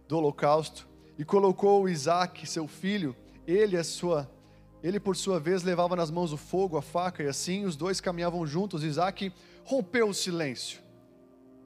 [0.07, 0.88] do holocausto
[1.19, 3.13] e colocou Isaac, seu filho,
[3.45, 4.31] ele a sua
[4.81, 7.99] ele por sua vez levava nas mãos o fogo, a faca, e assim os dois
[7.99, 8.81] caminhavam juntos.
[8.81, 9.29] Isaac
[9.65, 10.79] rompeu o silêncio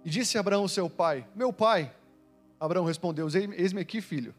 [0.03, 1.93] e disse a Abraão, seu pai: Meu pai.
[2.59, 4.33] Abraão respondeu: Eis-me aqui, filho.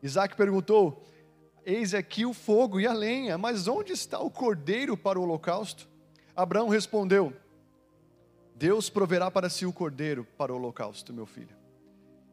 [0.00, 1.04] Isaac perguntou:
[1.66, 5.88] Eis aqui o fogo e a lenha, mas onde está o cordeiro para o holocausto?
[6.36, 7.32] Abraão respondeu:
[8.54, 11.56] Deus proverá para si o cordeiro para o holocausto, meu filho.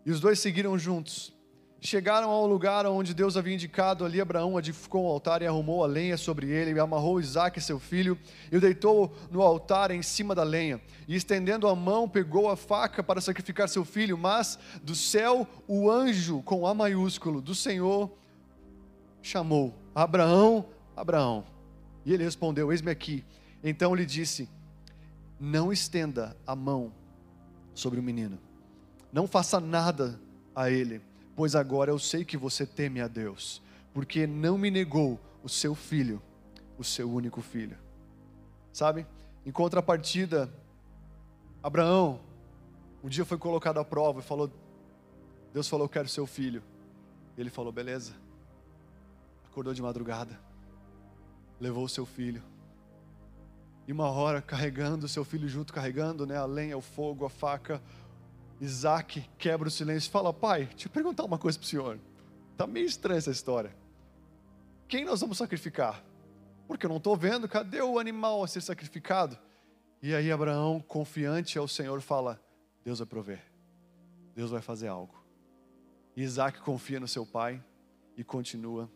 [0.05, 1.38] E os dois seguiram juntos.
[1.81, 5.87] Chegaram ao lugar onde Deus havia indicado, ali Abraão edificou um altar e arrumou a
[5.87, 8.17] lenha sobre ele, e amarrou Isaac, seu filho,
[8.51, 10.81] e o deitou no altar em cima da lenha.
[11.07, 15.89] E estendendo a mão, pegou a faca para sacrificar seu filho, mas do céu o
[15.89, 18.11] anjo, com A maiúsculo, do Senhor,
[19.21, 20.65] chamou: Abraão,
[20.95, 21.45] Abraão.
[22.05, 23.23] E ele respondeu: Eis-me aqui.
[23.63, 24.49] Então lhe disse:
[25.39, 26.91] Não estenda a mão
[27.73, 28.37] sobre o menino
[29.11, 30.19] não faça nada
[30.55, 31.01] a ele,
[31.39, 33.61] pois agora eu sei que você teme a Deus,
[33.93, 36.21] porque não me negou o seu filho,
[36.77, 37.77] o seu único filho.
[38.73, 39.07] Sabe?
[39.45, 40.53] Em contrapartida,
[41.63, 42.19] Abraão,
[43.01, 44.51] um dia foi colocado à prova e falou:
[45.53, 46.61] Deus falou, eu quero seu filho.
[47.37, 48.11] Ele falou, beleza.
[49.49, 50.37] Acordou de madrugada,
[51.57, 52.43] levou o seu filho.
[53.87, 57.29] E uma hora carregando o seu filho junto, carregando né, a lenha, o fogo, a
[57.29, 57.81] faca,
[58.59, 61.99] Isaac quebra o silêncio e fala: Pai, deixa eu perguntar uma coisa para o senhor.
[62.51, 63.75] Está meio estranha essa história.
[64.87, 66.03] Quem nós vamos sacrificar?
[66.67, 69.37] Porque eu não estou vendo, cadê o animal a ser sacrificado?
[70.01, 72.41] E aí Abraão, confiante ao Senhor, fala:
[72.83, 73.41] Deus vai prover,
[74.35, 75.23] Deus vai fazer algo.
[76.15, 77.63] Isaac confia no seu pai
[78.17, 78.89] e continua.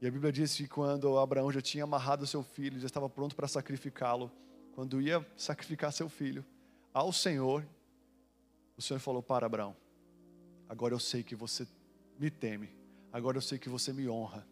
[0.00, 3.34] E a Bíblia diz que quando Abraão já tinha amarrado seu filho, já estava pronto
[3.34, 4.30] para sacrificá-lo,
[4.74, 6.44] quando ia sacrificar seu filho
[6.92, 7.66] ao Senhor,
[8.76, 9.76] o Senhor falou para Abraão:
[10.68, 11.66] Agora eu sei que você
[12.18, 12.70] me teme,
[13.12, 14.46] agora eu sei que você me honra,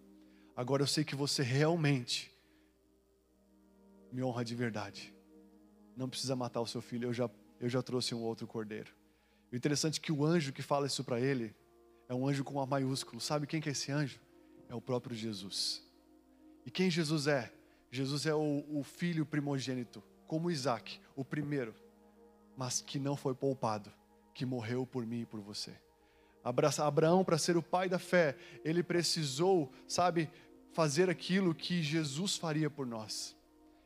[0.55, 2.31] agora eu sei que você realmente
[4.13, 5.15] me honra de verdade.
[5.97, 7.29] Não precisa matar o seu filho, eu já,
[7.61, 8.93] eu já trouxe um outro cordeiro.
[9.53, 11.55] O interessante é que o anjo que fala isso para ele
[12.09, 13.21] é um anjo com A maiúsculo.
[13.21, 14.21] Sabe quem que é esse anjo?
[14.69, 15.83] É o próprio Jesus.
[16.65, 17.53] E quem Jesus é?
[17.91, 21.75] Jesus é o, o filho primogênito, como Isaac, o primeiro,
[22.57, 23.93] mas que não foi poupado,
[24.35, 25.73] que morreu por mim e por você.
[26.45, 30.29] Abraão, para ser o pai da fé, ele precisou, sabe,
[30.73, 33.37] fazer aquilo que Jesus faria por nós.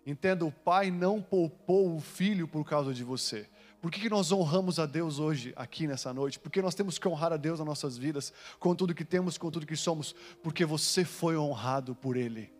[0.06, 3.48] Entenda, o pai não poupou o filho por causa de você.
[3.82, 6.38] Por que, que nós honramos a Deus hoje, aqui nessa noite?
[6.38, 9.50] Porque nós temos que honrar a Deus nas nossas vidas, com tudo que temos, com
[9.50, 12.52] tudo que somos, porque você foi honrado por Ele.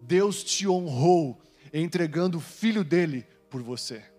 [0.00, 1.40] Deus te honrou
[1.72, 4.11] entregando o filho dele por você.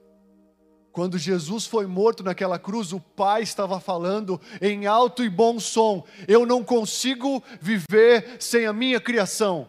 [0.93, 6.05] Quando Jesus foi morto naquela cruz, o Pai estava falando em alto e bom som:
[6.27, 9.67] Eu não consigo viver sem a minha criação.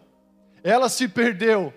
[0.63, 1.73] Ela se perdeu,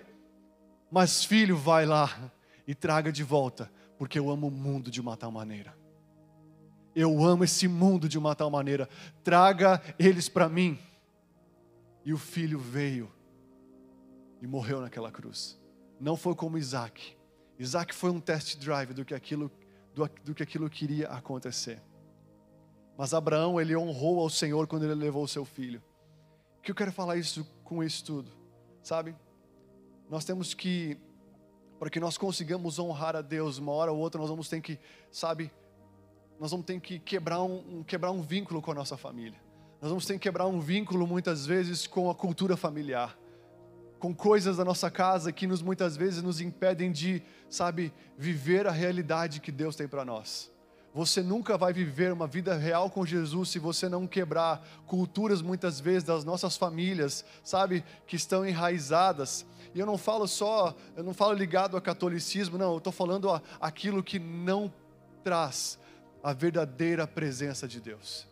[0.90, 2.30] mas filho, vai lá
[2.66, 5.74] e traga de volta, porque eu amo o mundo de uma tal maneira.
[6.94, 8.86] Eu amo esse mundo de uma tal maneira.
[9.24, 10.78] Traga eles para mim.
[12.04, 13.10] E o filho veio
[14.42, 15.58] e morreu naquela cruz.
[15.98, 17.16] Não foi como Isaac
[17.58, 19.50] Isaac foi um test drive do que aquilo,
[19.92, 21.82] do, do que aquilo queria acontecer.
[22.96, 25.82] Mas Abraão, ele honrou ao Senhor quando ele levou o seu filho.
[26.58, 28.30] O que eu quero falar isso com isso tudo?
[28.82, 29.16] Sabe?
[30.08, 30.96] Nós temos que,
[31.78, 34.78] para que nós consigamos honrar a Deus, uma hora ou outra nós vamos ter que,
[35.10, 35.50] sabe,
[36.38, 39.40] nós vamos ter que quebrar um, quebrar um vínculo com a nossa família.
[39.80, 43.16] Nós vamos ter que quebrar um vínculo muitas vezes com a cultura familiar
[43.98, 48.70] com coisas da nossa casa que nos muitas vezes nos impedem de, sabe, viver a
[48.70, 50.50] realidade que Deus tem para nós.
[50.94, 55.78] Você nunca vai viver uma vida real com Jesus se você não quebrar culturas muitas
[55.78, 59.44] vezes das nossas famílias, sabe, que estão enraizadas.
[59.74, 63.30] E eu não falo só, eu não falo ligado ao catolicismo, não, eu estou falando
[63.30, 64.72] a, aquilo que não
[65.22, 65.78] traz
[66.22, 68.26] a verdadeira presença de Deus,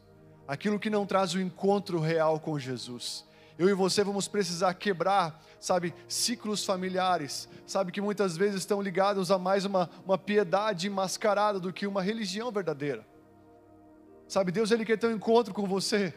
[0.48, 3.25] aquilo que não traz o encontro real com Jesus
[3.58, 9.30] eu e você vamos precisar quebrar, sabe, ciclos familiares, sabe, que muitas vezes estão ligados
[9.30, 13.06] a mais uma, uma piedade mascarada do que uma religião verdadeira.
[14.28, 16.12] Sabe, Deus ele quer ter um encontro com você.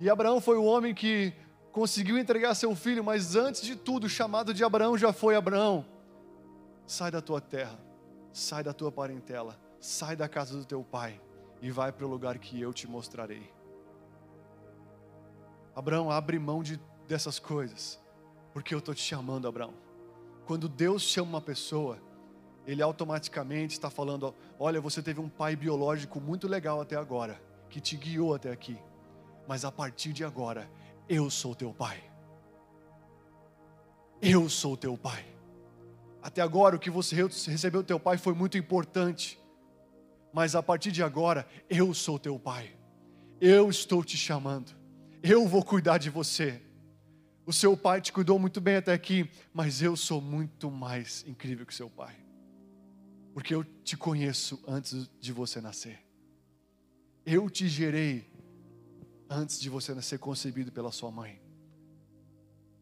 [0.00, 1.32] E Abraão foi o homem que
[1.70, 5.84] conseguiu entregar seu filho, mas antes de tudo, o chamado de Abraão já foi Abraão.
[6.86, 7.78] Sai da tua terra,
[8.32, 11.20] sai da tua parentela, sai da casa do teu pai
[11.60, 13.61] e vai para o lugar que eu te mostrarei.
[15.74, 17.98] Abraão, abre mão de, dessas coisas,
[18.52, 19.72] porque eu estou te chamando, Abraão.
[20.44, 21.98] Quando Deus chama uma pessoa,
[22.66, 27.80] Ele automaticamente está falando: olha, você teve um pai biológico muito legal até agora, que
[27.80, 28.78] te guiou até aqui,
[29.48, 30.70] mas a partir de agora,
[31.08, 32.02] eu sou teu pai.
[34.20, 35.24] Eu sou teu pai.
[36.22, 39.40] Até agora, o que você recebeu do teu pai foi muito importante,
[40.32, 42.76] mas a partir de agora, eu sou teu pai.
[43.40, 44.81] Eu estou te chamando
[45.22, 46.60] eu vou cuidar de você.
[47.44, 51.66] O seu pai te cuidou muito bem até aqui, mas eu sou muito mais incrível
[51.66, 52.16] que seu pai.
[53.34, 55.98] Porque eu te conheço antes de você nascer.
[57.24, 58.30] Eu te gerei
[59.28, 61.40] antes de você nascer concebido pela sua mãe.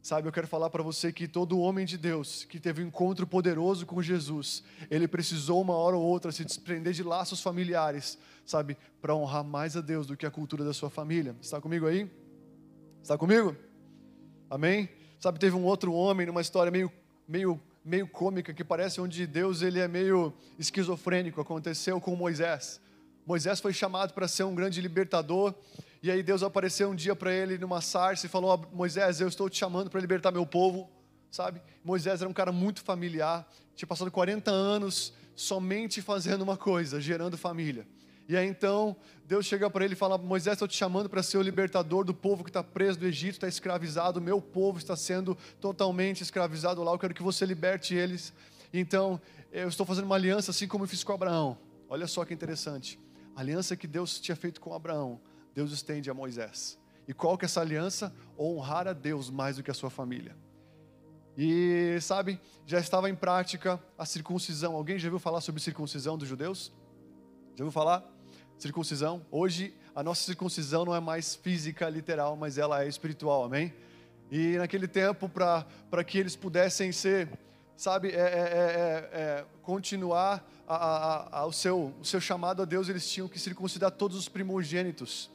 [0.02, 3.26] Sabe, eu quero falar para você que todo homem de Deus que teve um encontro
[3.26, 8.78] poderoso com Jesus, ele precisou uma hora ou outra se desprender de laços familiares, sabe,
[9.00, 11.36] para honrar mais a Deus do que a cultura da sua família.
[11.40, 12.10] Está comigo aí?
[13.02, 13.56] Está comigo?
[14.48, 14.88] Amém?
[15.18, 16.90] Sabe, teve um outro homem numa história meio,
[17.26, 21.40] meio, meio cômica que parece onde Deus ele é meio esquizofrênico.
[21.40, 22.80] Aconteceu com Moisés.
[23.26, 25.54] Moisés foi chamado para ser um grande libertador.
[26.02, 29.48] E aí Deus apareceu um dia para ele numa sarça e falou: Moisés, eu estou
[29.48, 30.88] te chamando para libertar meu povo.
[31.30, 31.60] Sabe?
[31.84, 37.38] Moisés era um cara muito familiar, tinha passado 40 anos somente fazendo uma coisa, gerando
[37.38, 37.86] família.
[38.30, 41.36] E aí então Deus chega para ele e fala: Moisés, estou te chamando para ser
[41.36, 44.20] o libertador do povo que está preso do Egito, está escravizado.
[44.20, 46.92] Meu povo está sendo totalmente escravizado lá.
[46.92, 48.32] Eu quero que você liberte eles.
[48.72, 51.58] Então eu estou fazendo uma aliança assim como eu fiz com Abraão.
[51.88, 53.00] Olha só que interessante.
[53.34, 55.20] A aliança que Deus tinha feito com Abraão,
[55.52, 56.78] Deus estende a Moisés.
[57.08, 58.14] E qual que é essa aliança?
[58.38, 60.36] Honrar a Deus mais do que a sua família.
[61.36, 64.76] E sabe, já estava em prática a circuncisão.
[64.76, 66.72] Alguém já ouviu falar sobre circuncisão dos judeus?
[67.56, 68.19] Já ouviu falar?
[68.60, 69.24] Circuncisão.
[69.30, 73.72] Hoje a nossa circuncisão não é mais física, literal, mas ela é espiritual, amém?
[74.30, 77.26] E naquele tempo, para que eles pudessem ser,
[77.74, 82.66] sabe, é, é, é, é continuar a, a, a, o, seu, o seu chamado a
[82.66, 85.30] Deus, eles tinham que circuncidar todos os primogênitos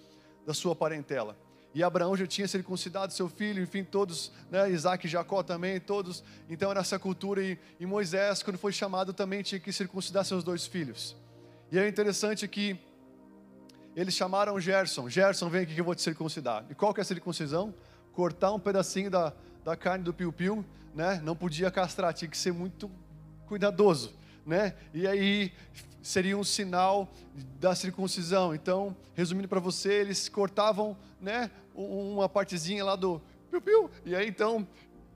[0.45, 1.35] da sua parentela.
[1.73, 6.23] E Abraão já tinha circuncidado seu filho, enfim, todos, né, Isaac e Jacó também, todos.
[6.47, 7.43] Então era essa cultura.
[7.43, 11.15] E, e Moisés, quando foi chamado, também tinha que circuncidar seus dois filhos.
[11.71, 12.79] E é interessante que
[13.95, 15.09] eles chamaram Gerson.
[15.09, 16.65] Gerson, vem aqui que eu vou te circuncidar.
[16.69, 17.73] E qual que é a circuncisão?
[18.11, 21.21] Cortar um pedacinho da, da carne do piu-piu, né?
[21.23, 22.91] Não podia castrar, tinha que ser muito
[23.47, 24.13] cuidadoso,
[24.45, 24.75] né?
[24.93, 25.53] E aí
[26.01, 27.09] seria um sinal
[27.59, 28.53] da circuncisão.
[28.53, 33.89] Então, resumindo para você, eles cortavam, né, uma partezinha lá do piu-piu.
[34.05, 34.67] E aí então,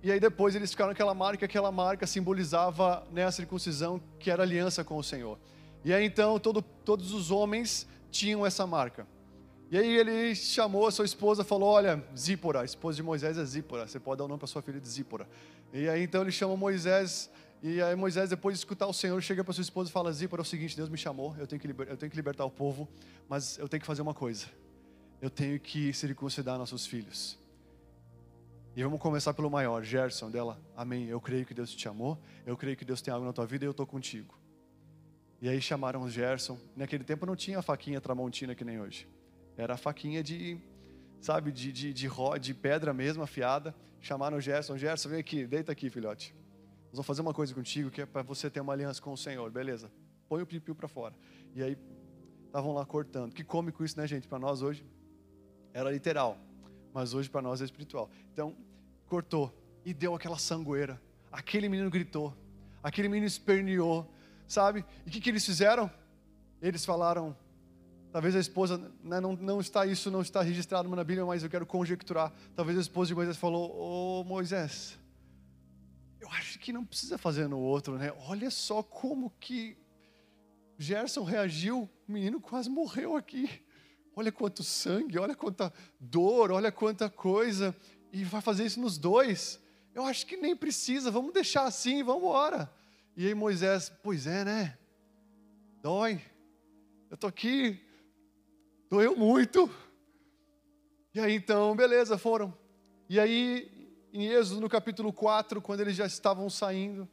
[0.02, 4.42] e aí depois eles ficaram aquela marca, aquela marca simbolizava né, a circuncisão, que era
[4.42, 5.38] aliança com o Senhor.
[5.84, 9.08] E aí então todo, todos os homens tinham essa marca.
[9.72, 13.46] E aí ele chamou a sua esposa, falou: Olha, Zípora, a esposa de Moisés é
[13.46, 15.30] Zípora, você pode dar o nome para sua filha de Zípora.
[15.72, 17.30] E aí então ele chama Moisés,
[17.62, 20.42] e aí Moisés, depois de escutar o Senhor, chega para sua esposa e fala: Zípora,
[20.42, 22.88] é o seguinte, Deus me chamou, eu tenho, que eu tenho que libertar o povo,
[23.28, 24.48] mas eu tenho que fazer uma coisa:
[25.22, 27.38] eu tenho que circuncidar nossos filhos.
[28.76, 31.08] E vamos começar pelo maior, Gerson, dela, amém.
[31.08, 33.66] Eu creio que Deus te chamou, eu creio que Deus tem algo na tua vida
[33.66, 34.39] e eu estou contigo.
[35.42, 36.58] E aí chamaram o Gerson.
[36.76, 39.08] Naquele tempo não tinha faquinha tramontina que nem hoje.
[39.56, 40.60] Era a faquinha de,
[41.22, 42.10] sabe, de, de, de,
[42.42, 43.74] de pedra mesmo, afiada.
[44.02, 44.78] Chamaram o Gerson.
[44.78, 46.36] Gerson, vem aqui, deita aqui, filhote.
[46.88, 49.18] Nós vamos fazer uma coisa contigo que é para você ter uma aliança com o
[49.18, 49.92] Senhor, beleza?
[50.28, 51.16] Põe o pipiu para fora.
[51.56, 51.78] E aí,
[52.46, 53.34] estavam lá cortando.
[53.34, 54.28] Que cômico isso, né, gente?
[54.28, 54.86] Para nós hoje
[55.74, 56.38] era literal,
[56.94, 58.10] mas hoje para nós é espiritual.
[58.34, 58.56] Então,
[59.08, 59.54] cortou
[59.86, 61.00] e deu aquela sangueira.
[61.32, 62.36] Aquele menino gritou,
[62.82, 64.12] aquele menino esperneou,
[64.50, 64.84] sabe?
[65.06, 65.90] E o que, que eles fizeram?
[66.62, 67.38] Eles falaram,
[68.12, 71.50] talvez a esposa, né, não, não está isso, não está registrado na Bíblia, mas eu
[71.50, 72.34] quero conjecturar.
[72.56, 75.00] Talvez a esposa de Moisés falou: Ô Moisés,
[76.20, 78.12] eu acho que não precisa fazer no outro, né?
[78.28, 79.78] Olha só como que
[80.78, 83.50] Gerson reagiu, o menino quase morreu aqui.
[84.16, 87.74] Olha quanto sangue, olha quanta dor, olha quanta coisa,
[88.12, 89.62] e vai fazer isso nos dois.
[89.94, 92.79] Eu acho que nem precisa, vamos deixar assim, vamos embora.
[93.20, 94.78] E aí Moisés, pois é, né?
[95.82, 96.22] Dói.
[97.12, 97.78] Eu tô aqui,
[98.90, 99.70] doeu muito.
[101.14, 102.58] E aí então, beleza, foram.
[103.10, 107.10] E aí, em Êxodo, no capítulo 4, quando eles já estavam saindo,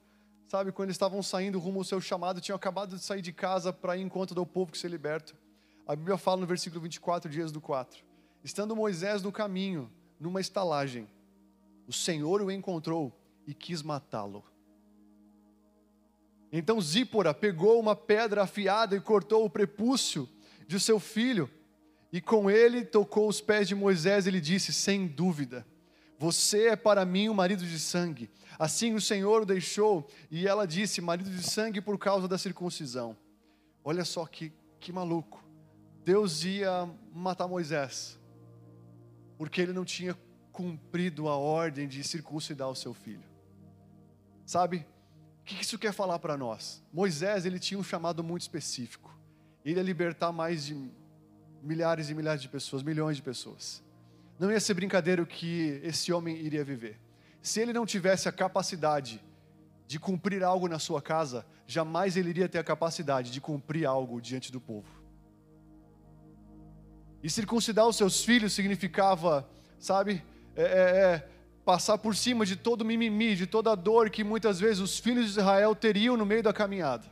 [0.47, 3.73] sabe, quando eles estavam saindo rumo ao seu chamado, tinham acabado de sair de casa
[3.73, 5.35] para ir em conta do povo que ser liberto.
[5.89, 8.05] A Bíblia fala no versículo 24 de Êxodo 4:
[8.45, 9.91] Estando Moisés no caminho,
[10.21, 11.09] numa estalagem,
[11.85, 13.13] o Senhor o encontrou
[13.45, 14.45] e quis matá-lo.
[16.59, 20.27] Então Zípora pegou uma pedra afiada e cortou o prepúcio
[20.67, 21.51] de seu filho,
[22.11, 25.67] e com ele tocou os pés de Moisés e lhe disse: Sem dúvida,
[26.19, 28.31] você é para mim o marido de sangue.
[28.59, 33.15] Assim o Senhor o deixou, e ela disse: Marido de sangue por causa da circuncisão.
[33.85, 35.45] Olha só que, que maluco.
[36.07, 38.19] Deus ia matar Moisés,
[39.37, 40.17] porque ele não tinha
[40.53, 43.29] cumprido a ordem de circuncidar o seu filho.
[44.47, 44.87] Sabe,
[45.47, 46.83] o que isso quer falar para nós?
[46.93, 49.17] Moisés, ele tinha um chamado muito específico.
[49.65, 50.91] Ele ia libertar mais de
[51.63, 53.81] milhares e milhares de pessoas, milhões de pessoas.
[54.41, 56.99] Não ia ser brincadeira o que esse homem iria viver.
[57.41, 59.23] Se ele não tivesse a capacidade
[59.87, 64.21] de cumprir algo na sua casa, jamais ele iria ter a capacidade de cumprir algo
[64.21, 65.01] diante do povo.
[67.23, 70.25] E circuncidar os seus filhos significava, sabe,
[70.57, 71.29] é, é, é
[71.67, 75.01] passar por cima de todo o mimimi, de toda a dor que muitas vezes os
[75.01, 77.05] filhos de Israel teriam no meio da caminhada.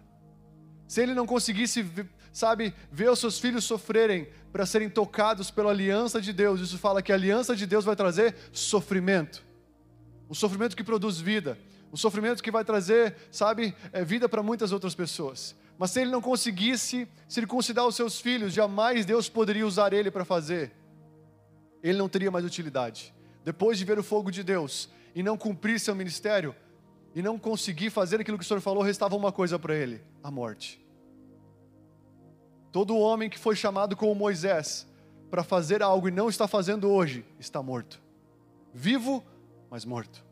[0.87, 1.85] Se ele não conseguisse,
[2.33, 7.03] sabe, ver os seus filhos sofrerem para serem tocados pela aliança de Deus, isso fala
[7.03, 9.45] que a aliança de Deus vai trazer sofrimento.
[10.28, 11.59] O sofrimento que produz vida,
[11.91, 15.57] o sofrimento que vai trazer, sabe, é vida para muitas outras pessoas.
[15.76, 20.24] Mas se ele não conseguisse circuncidar os seus filhos, jamais Deus poderia usar ele para
[20.24, 20.70] fazer.
[21.83, 23.12] Ele não teria mais utilidade
[23.45, 26.55] depois de ver o fogo de Deus e não cumprir seu ministério
[27.14, 30.30] e não conseguir fazer aquilo que o Senhor falou, restava uma coisa para ele: a
[30.30, 30.84] morte.
[32.72, 34.86] Todo homem que foi chamado como Moisés
[35.30, 38.03] para fazer algo e não está fazendo hoje, está morto.
[38.72, 39.22] Vivo,
[39.70, 40.24] mas morto.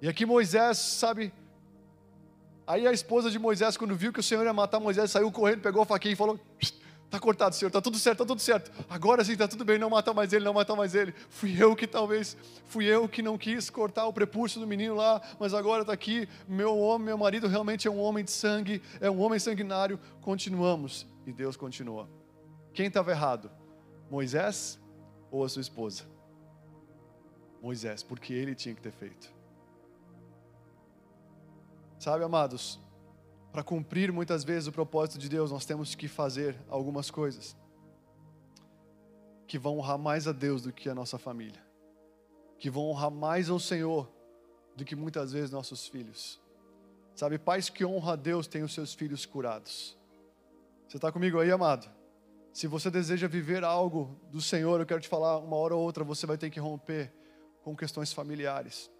[0.00, 1.32] E aqui Moisés, sabe,
[2.66, 5.60] Aí a esposa de Moisés, quando viu que o Senhor ia matar Moisés, saiu correndo,
[5.60, 6.40] pegou a faquinha e falou:
[7.14, 8.72] Tá cortado, Senhor, tá tudo certo, tá tudo certo.
[8.90, 11.14] Agora sim, tá tudo bem, não mata mais ele, não mata mais ele.
[11.28, 12.36] Fui eu que talvez,
[12.66, 16.28] fui eu que não quis cortar o prepúcio do menino lá, mas agora está aqui.
[16.48, 19.96] Meu homem, meu marido realmente é um homem de sangue, é um homem sanguinário.
[20.22, 22.10] Continuamos e Deus continua.
[22.72, 23.48] Quem estava errado?
[24.10, 24.80] Moisés
[25.30, 26.02] ou a sua esposa?
[27.62, 29.32] Moisés, porque ele tinha que ter feito.
[31.96, 32.80] Sabe, amados,
[33.54, 37.56] para cumprir muitas vezes o propósito de Deus, nós temos que fazer algumas coisas
[39.46, 41.64] que vão honrar mais a Deus do que a nossa família,
[42.58, 44.10] que vão honrar mais ao Senhor
[44.74, 46.40] do que muitas vezes nossos filhos.
[47.14, 49.96] Sabe, pais que honram a Deus têm os seus filhos curados.
[50.88, 51.88] Você está comigo aí, amado?
[52.52, 56.02] Se você deseja viver algo do Senhor, eu quero te falar, uma hora ou outra
[56.02, 57.12] você vai ter que romper
[57.62, 58.90] com questões familiares.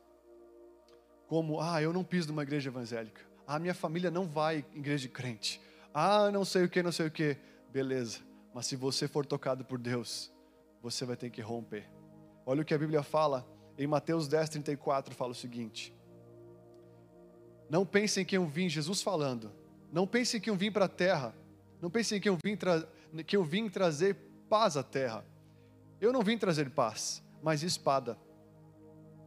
[1.26, 3.33] Como, ah, eu não piso numa igreja evangélica.
[3.46, 5.60] Ah, minha família não vai em igreja de crente.
[5.92, 7.36] Ah, não sei o que, não sei o que.
[7.70, 8.20] Beleza.
[8.54, 10.32] Mas se você for tocado por Deus,
[10.80, 11.88] você vai ter que romper.
[12.46, 15.94] Olha o que a Bíblia fala em Mateus 10, 34, fala o seguinte.
[17.68, 19.52] Não pensem que eu vim, Jesus falando.
[19.92, 21.34] Não pensem que eu vim para a terra.
[21.80, 22.56] Não pensem que eu, vim
[23.24, 24.16] que eu vim trazer
[24.48, 25.24] paz à terra.
[26.00, 28.18] Eu não vim trazer paz, mas espada.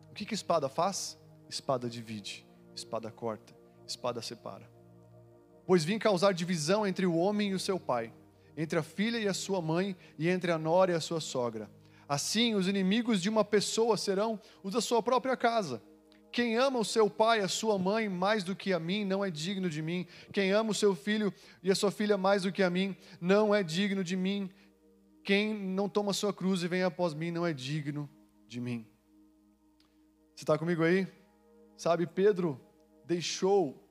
[0.10, 1.18] O que, que espada faz?
[1.50, 2.46] Espada divide,
[2.76, 3.57] espada corta
[3.88, 4.70] espada separa.
[5.66, 8.14] Pois vim causar divisão entre o homem e o seu pai,
[8.56, 11.70] entre a filha e a sua mãe, e entre a nora e a sua sogra.
[12.08, 15.82] Assim, os inimigos de uma pessoa serão os da sua própria casa.
[16.32, 19.24] Quem ama o seu pai e a sua mãe mais do que a mim, não
[19.24, 20.06] é digno de mim.
[20.32, 21.34] Quem ama o seu filho
[21.64, 24.50] e a sua filha mais do que a mim, não é digno de mim.
[25.24, 28.10] Quem não toma sua cruz e vem após mim, não é digno
[28.48, 28.86] de mim.
[30.36, 31.08] Você está comigo aí?
[31.76, 32.62] Sabe, Pedro
[33.08, 33.82] deixou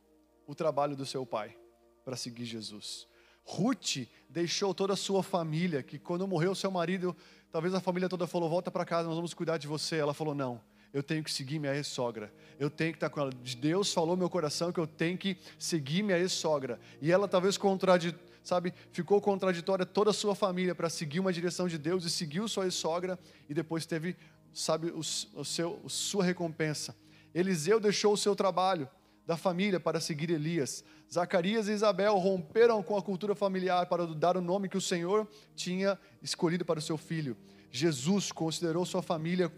[0.46, 1.56] o trabalho do seu pai
[2.04, 3.08] para seguir Jesus.
[3.42, 7.16] Ruth deixou toda a sua família, que quando morreu seu marido,
[7.50, 9.96] talvez a família toda falou: "Volta para casa, nós vamos cuidar de você".
[9.96, 10.60] Ela falou: "Não,
[10.92, 12.32] eu tenho que seguir minha ex-sogra.
[12.58, 13.30] Eu tenho que estar com ela.
[13.58, 16.78] Deus falou no meu coração que eu tenho que seguir minha ex-sogra".
[17.00, 21.66] E ela talvez contradi, sabe, ficou contraditória toda a sua família para seguir uma direção
[21.66, 24.16] de Deus e seguiu sua ex-sogra e depois teve,
[24.52, 26.94] sabe, o, o seu, sua recompensa.
[27.32, 28.88] Eliseu deixou o seu trabalho
[29.26, 30.84] da família para seguir Elias.
[31.12, 35.28] Zacarias e Isabel romperam com a cultura familiar para dar o nome que o Senhor
[35.56, 37.36] tinha escolhido para o seu filho.
[37.70, 39.52] Jesus considerou sua família,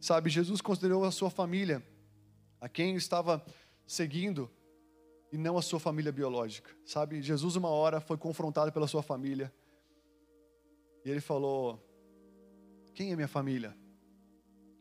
[0.00, 1.82] sabe, Jesus considerou a sua família,
[2.60, 3.44] a quem estava
[3.86, 4.50] seguindo,
[5.32, 7.22] e não a sua família biológica, sabe?
[7.22, 9.52] Jesus, uma hora, foi confrontado pela sua família,
[11.04, 11.80] e ele falou:
[12.92, 13.76] Quem é minha família?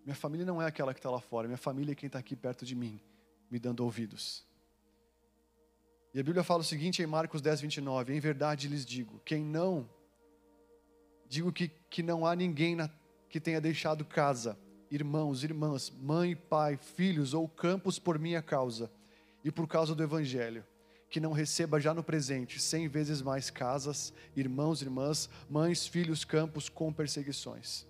[0.03, 2.36] Minha família não é aquela que está lá fora, minha família é quem está aqui
[2.36, 2.99] perto de mim
[3.50, 4.45] me dando ouvidos.
[6.14, 9.43] E a Bíblia fala o seguinte em Marcos 10, 29: Em verdade lhes digo, quem
[9.43, 9.88] não,
[11.28, 12.89] digo que, que não há ninguém na,
[13.30, 14.58] que tenha deixado casa,
[14.89, 18.91] irmãos, irmãs, mãe, pai, filhos ou campos por minha causa
[19.43, 20.66] e por causa do Evangelho,
[21.10, 26.70] que não receba já no presente cem vezes mais casas, irmãos, irmãs, mães, filhos, campos
[26.70, 27.86] com perseguições.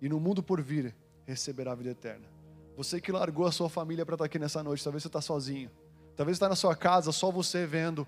[0.00, 0.94] E no mundo por vir
[1.26, 2.37] receberá a vida eterna.
[2.78, 5.68] Você que largou a sua família para estar aqui nessa noite, talvez você está sozinho.
[6.14, 8.06] Talvez está na sua casa, só você vendo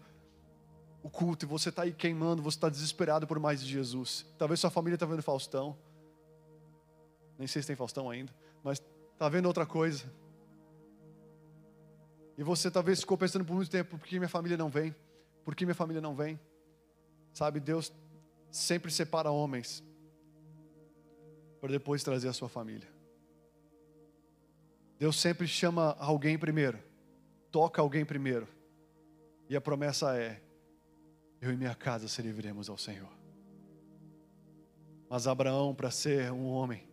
[1.03, 4.25] o culto e você está aí queimando, você está desesperado por mais de Jesus.
[4.39, 5.77] Talvez sua família está vendo Faustão.
[7.37, 8.81] Nem sei se tem Faustão ainda, mas
[9.13, 10.05] está vendo outra coisa.
[12.39, 14.95] E você talvez ficou pensando por muito tempo: por que minha família não vem?
[15.45, 16.39] Por que minha família não vem?
[17.33, 17.93] Sabe, Deus
[18.53, 19.83] sempre separa homens
[21.61, 23.00] para depois trazer a sua família.
[25.01, 26.79] Deus sempre chama alguém primeiro,
[27.51, 28.47] toca alguém primeiro.
[29.49, 30.43] E a promessa é:
[31.41, 33.09] eu e minha casa serviremos ao Senhor.
[35.09, 36.87] Mas Abraão, para ser um homem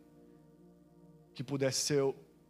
[1.34, 2.02] que pudesse ser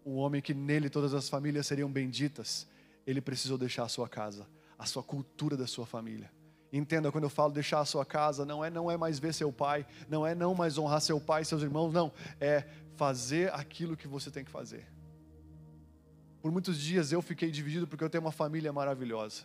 [0.05, 2.67] um homem que nele todas as famílias seriam benditas,
[3.05, 4.47] ele precisou deixar a sua casa,
[4.77, 6.31] a sua cultura da sua família.
[6.71, 9.51] Entenda quando eu falo deixar a sua casa, não é não é mais ver seu
[9.51, 12.63] pai, não é não mais honrar seu pai e seus irmãos, não, é
[12.95, 14.96] fazer aquilo que você tem que fazer.
[16.47, 19.43] Por muitos dias eu fiquei dividido porque eu tenho uma família maravilhosa.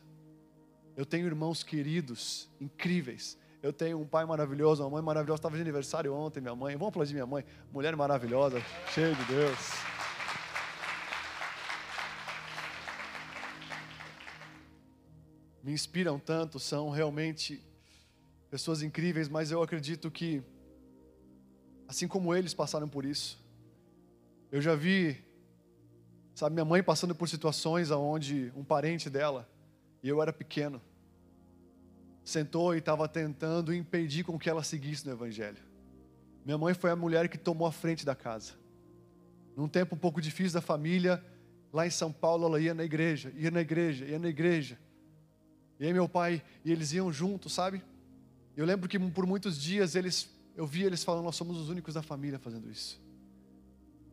[0.97, 3.37] Eu tenho irmãos queridos, incríveis.
[3.61, 5.41] Eu tenho um pai maravilhoso, uma mãe maravilhosa.
[5.41, 6.75] Estava de aniversário ontem, minha mãe.
[6.77, 7.45] Vamos aplaudir minha mãe.
[7.73, 8.63] Mulher maravilhosa,
[8.95, 9.59] cheia de Deus.
[15.61, 17.61] Me inspiram tanto, são realmente
[18.49, 20.41] pessoas incríveis, mas eu acredito que,
[21.89, 23.45] assim como eles passaram por isso,
[24.53, 25.32] eu já vi
[26.35, 29.49] Sabe, minha mãe passando por situações onde um parente dela,
[30.03, 30.81] e eu era pequeno,
[32.25, 35.59] sentou e estava tentando impedir com que ela seguisse no Evangelho.
[36.45, 38.55] Minha mãe foi a mulher que tomou a frente da casa.
[39.57, 41.23] Num tempo um pouco difícil da família,
[41.73, 44.79] lá em São Paulo, ela ia na igreja, ia na igreja, ia na igreja.
[45.79, 47.83] E aí meu pai e eles iam juntos, sabe?
[48.57, 51.95] Eu lembro que por muitos dias eles, eu via eles falando: nós somos os únicos
[51.95, 53.02] da família fazendo isso.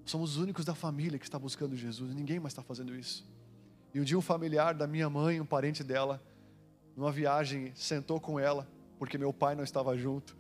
[0.10, 2.16] Somos os únicos da família que está buscando Jesus.
[2.16, 3.24] Ninguém mais está fazendo isso.
[3.94, 6.20] E um dia um familiar da minha mãe, um parente dela,
[6.98, 10.36] numa viagem, sentou com ela, porque meu pai não estava junto,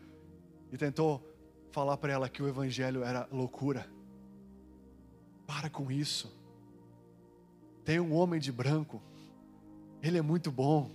[0.71, 1.23] e tentou
[1.71, 3.87] falar para ela que o evangelho era loucura.
[5.45, 6.35] Para com isso.
[7.85, 8.99] Tem um homem de branco,
[10.01, 10.89] ele é muito bom.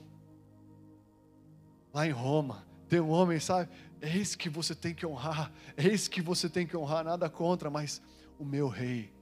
[1.92, 3.70] Lá em Roma, tem um homem, sabe?
[4.02, 8.02] Esse que você tem que honrar, esse que você tem que honrar, nada contra, mas
[8.38, 9.12] o meu rei,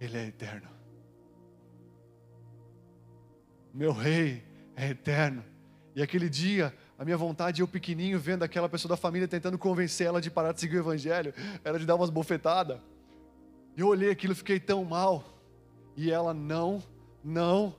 [0.00, 0.68] ele é eterno.
[3.72, 4.42] Meu rei
[4.76, 5.44] é eterno.
[5.94, 10.06] E aquele dia, a minha vontade, eu pequenininho, vendo aquela pessoa da família tentando convencer
[10.06, 12.78] ela de parar de seguir o evangelho, era de dar umas bofetadas.
[13.76, 15.24] Eu olhei aquilo, fiquei tão mal.
[15.96, 16.82] E ela não,
[17.22, 17.74] não,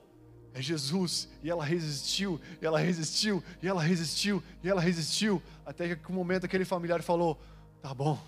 [0.54, 1.28] é Jesus.
[1.42, 5.42] E ela resistiu, e ela resistiu, e ela resistiu, e ela resistiu.
[5.64, 7.40] Até que um momento aquele familiar falou:
[7.80, 8.18] Tá bom,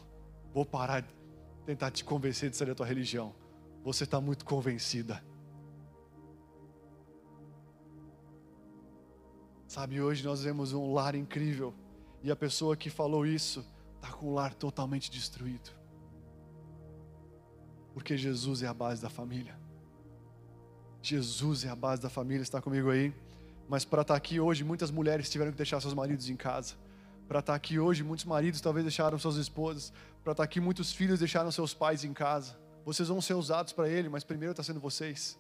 [0.53, 1.05] vou parar
[1.65, 3.35] tentar te convencer de sair da tua religião.
[3.83, 5.23] Você está muito convencida.
[9.67, 11.75] Sabe, hoje nós vemos um lar incrível.
[12.23, 15.71] E a pessoa que falou isso está com o lar totalmente destruído.
[17.93, 19.59] Porque Jesus é a base da família.
[21.03, 23.15] Jesus é a base da família, está comigo aí?
[23.69, 26.75] Mas para estar tá aqui hoje, muitas mulheres tiveram que deixar seus maridos em casa.
[27.29, 29.93] Para estar tá aqui hoje, muitos maridos talvez deixaram suas esposas.
[30.22, 32.59] Para estar tá aqui, muitos filhos deixaram seus pais em casa.
[32.85, 35.39] Vocês vão ser usados para Ele, mas primeiro está sendo vocês.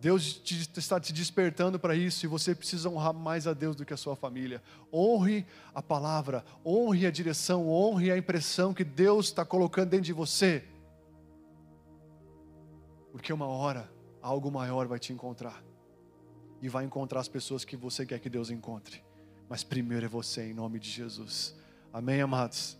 [0.00, 3.86] Deus te, está te despertando para isso e você precisa honrar mais a Deus do
[3.86, 4.62] que a sua família.
[4.92, 10.12] Honre a palavra, honre a direção, honre a impressão que Deus está colocando dentro de
[10.12, 10.62] você.
[13.12, 13.90] Porque uma hora
[14.20, 15.64] algo maior vai te encontrar.
[16.60, 19.02] E vai encontrar as pessoas que você quer que Deus encontre.
[19.48, 21.54] Mas primeiro é você, em nome de Jesus.
[21.92, 22.76] Amém, amados?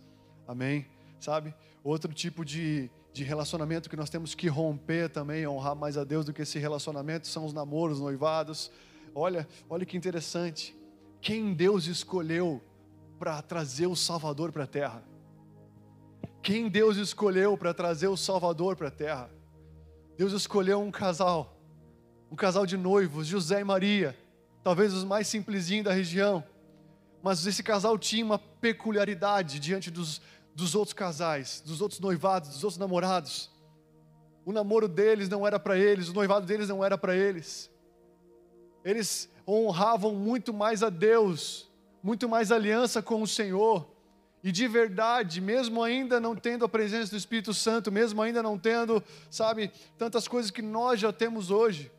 [0.47, 0.85] Amém?
[1.19, 1.53] Sabe?
[1.83, 6.25] Outro tipo de, de relacionamento que nós temos que romper também, honrar mais a Deus
[6.25, 8.71] do que esse relacionamento, são os namoros, noivados.
[9.13, 10.75] Olha, olha que interessante.
[11.21, 12.61] Quem Deus escolheu
[13.17, 15.03] para trazer o Salvador para a terra?
[16.41, 19.31] Quem Deus escolheu para trazer o Salvador para a terra?
[20.17, 21.57] Deus escolheu um casal,
[22.31, 24.15] um casal de noivos, José e Maria,
[24.63, 26.43] talvez os mais simplesinhos da região,
[27.25, 30.21] mas esse casal tinha uma peculiaridade diante dos,
[30.53, 33.49] dos outros casais, dos outros noivados, dos outros namorados.
[34.45, 37.71] O namoro deles não era para eles, o noivado deles não era para eles.
[38.83, 41.67] Eles honravam muito mais a Deus,
[42.03, 43.89] muito mais aliança com o Senhor
[44.43, 48.55] e de verdade, mesmo ainda não tendo a presença do Espírito Santo, mesmo ainda não
[48.55, 51.91] tendo, sabe, tantas coisas que nós já temos hoje,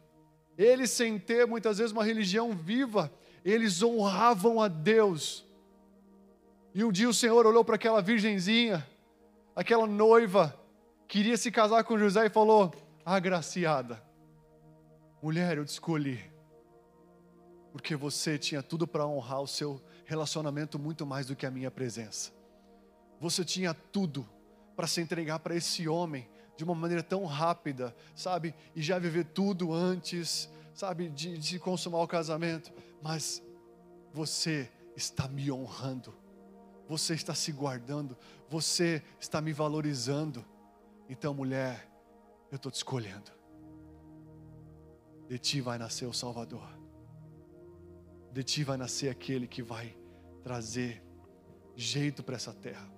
[0.57, 3.11] eles sem ter muitas vezes uma religião viva,
[3.53, 5.47] eles honravam a Deus.
[6.75, 8.85] E um dia o Senhor olhou para aquela virgenzinha,
[9.55, 10.59] aquela noiva,
[11.07, 12.75] queria se casar com José e falou:
[13.05, 14.03] Agraciada,
[15.23, 16.21] mulher, eu te escolhi,
[17.73, 21.71] porque você tinha tudo para honrar o seu relacionamento muito mais do que a minha
[21.71, 22.33] presença.
[23.21, 24.29] Você tinha tudo
[24.75, 28.55] para se entregar para esse homem de uma maneira tão rápida, sabe?
[28.75, 31.09] E já viver tudo antes, sabe?
[31.09, 32.73] De, de consumar o casamento.
[33.03, 33.43] Mas
[34.13, 36.15] você está me honrando,
[36.89, 38.17] você está se guardando,
[38.49, 40.45] você está me valorizando.
[41.09, 41.91] Então, mulher,
[42.51, 43.33] eu estou te escolhendo.
[45.29, 46.69] De ti vai nascer o Salvador.
[48.31, 49.97] De ti vai nascer aquele que vai
[50.43, 51.03] trazer
[51.75, 52.89] jeito para essa terra.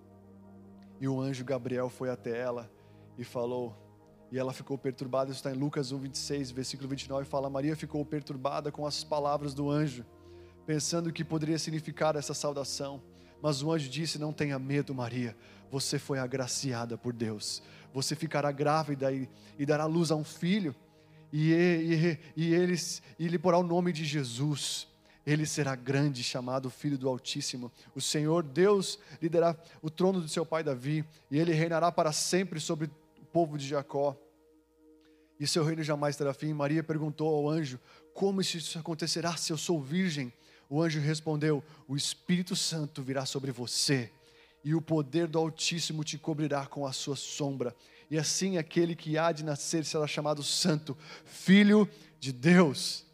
[1.00, 2.70] E o anjo Gabriel foi até ela
[3.16, 3.87] e falou,
[4.30, 8.04] e ela ficou perturbada, isso está em Lucas 1, 26, versículo 29, fala: Maria ficou
[8.04, 10.04] perturbada com as palavras do anjo,
[10.66, 13.02] pensando que poderia significar essa saudação.
[13.42, 15.36] Mas o anjo disse: Não tenha medo, Maria,
[15.70, 17.62] você foi agraciada por Deus.
[17.94, 20.74] Você ficará grávida e, e dará luz a um filho,
[21.32, 22.74] e, e, e,
[23.18, 24.88] e lhe porá o nome de Jesus
[25.30, 27.70] ele será grande, chamado Filho do Altíssimo.
[27.94, 32.12] O Senhor Deus lhe dará o trono do seu pai Davi, e ele reinará para
[32.12, 32.90] sempre sobre o
[33.32, 34.16] povo de Jacó.
[35.38, 36.52] E seu reino jamais terá fim.
[36.52, 37.78] Maria perguntou ao anjo:
[38.12, 40.32] Como isso acontecerá se eu sou virgem?
[40.68, 44.10] O anjo respondeu: O Espírito Santo virá sobre você,
[44.64, 47.74] e o poder do Altíssimo te cobrirá com a sua sombra.
[48.10, 53.06] E assim aquele que há de nascer será chamado Santo, Filho de Deus.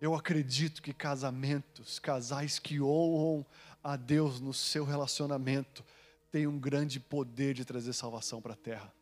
[0.00, 3.44] Eu acredito que casamentos, casais que honram
[3.82, 5.84] a Deus no seu relacionamento,
[6.30, 8.92] têm um grande poder de trazer salvação para a terra.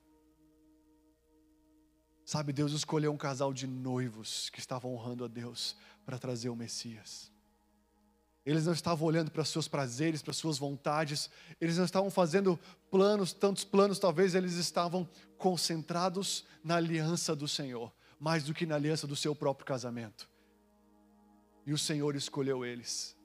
[2.25, 6.57] Sabe, Deus escolheu um casal de noivos que estavam honrando a Deus para trazer o
[6.57, 7.31] Messias.
[8.45, 11.29] Eles não estavam olhando para seus prazeres, para suas vontades,
[11.61, 12.59] eles não estavam fazendo
[12.91, 18.77] planos, tantos planos, talvez eles estavam concentrados na aliança do Senhor, mais do que na
[18.77, 20.29] aliança do seu próprio casamento.
[21.67, 23.17] E o Senhor escolheu eles.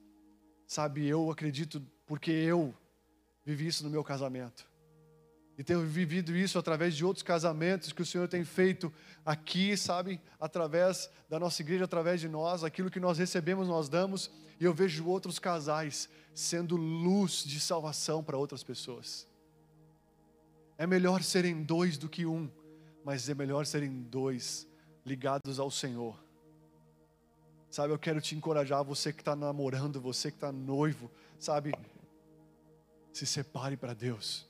[0.66, 2.74] Sabe, eu acredito, porque eu
[3.44, 4.70] vivi isso no meu casamento.
[5.58, 8.92] E tenho vivido isso através de outros casamentos que o Senhor tem feito
[9.24, 10.20] aqui, sabe?
[10.40, 14.30] Através da nossa igreja, através de nós, aquilo que nós recebemos, nós damos.
[14.58, 19.26] E eu vejo outros casais sendo luz de salvação para outras pessoas.
[20.78, 22.50] É melhor serem dois do que um,
[23.04, 24.66] mas é melhor serem dois
[25.04, 26.22] ligados ao Senhor
[27.72, 31.72] Sabe, eu quero te encorajar, você que está namorando, você que está noivo, sabe,
[33.12, 34.46] se separe para Deus,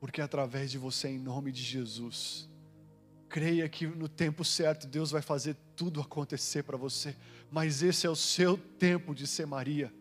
[0.00, 2.48] porque é através de você, em nome de Jesus,
[3.28, 7.16] creia que no tempo certo Deus vai fazer tudo acontecer para você,
[7.50, 9.92] mas esse é o seu tempo de ser Maria.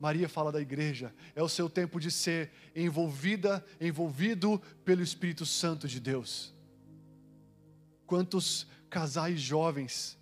[0.00, 5.86] Maria fala da igreja, é o seu tempo de ser envolvida, envolvido pelo Espírito Santo
[5.86, 6.52] de Deus.
[8.04, 10.18] Quantos casais jovens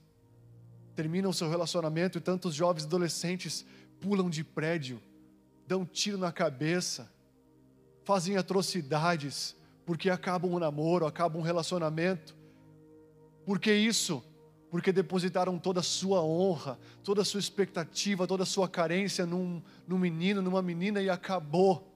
[0.95, 3.64] terminam seu relacionamento e tantos jovens adolescentes
[3.99, 5.01] pulam de prédio,
[5.70, 7.08] dão tiro na cabeça,
[8.02, 9.54] fazem atrocidades,
[9.86, 12.34] porque acabam um namoro, acabam um relacionamento.
[13.46, 14.20] Por que isso?
[14.68, 19.62] Porque depositaram toda a sua honra, toda a sua expectativa, toda a sua carência num,
[19.86, 21.88] num menino, numa menina e acabou.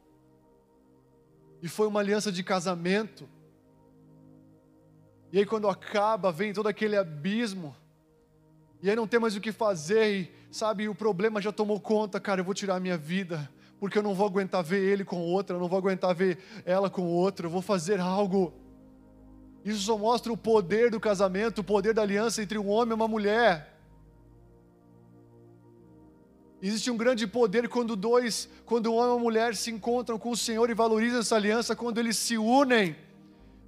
[1.60, 3.28] E foi uma aliança de casamento.
[5.32, 7.74] E aí, quando acaba, vem todo aquele abismo
[8.84, 12.20] e aí não tem mais o que fazer, e sabe, o problema já tomou conta,
[12.20, 15.20] cara, eu vou tirar a minha vida, porque eu não vou aguentar ver ele com
[15.20, 18.52] outra, eu não vou aguentar ver ela com outra, eu vou fazer algo.
[19.64, 22.94] Isso só mostra o poder do casamento, o poder da aliança entre um homem e
[22.94, 23.74] uma mulher.
[26.62, 30.30] Existe um grande poder quando dois, quando um homem e uma mulher se encontram com
[30.30, 32.96] o Senhor e valorizam essa aliança, quando eles se unem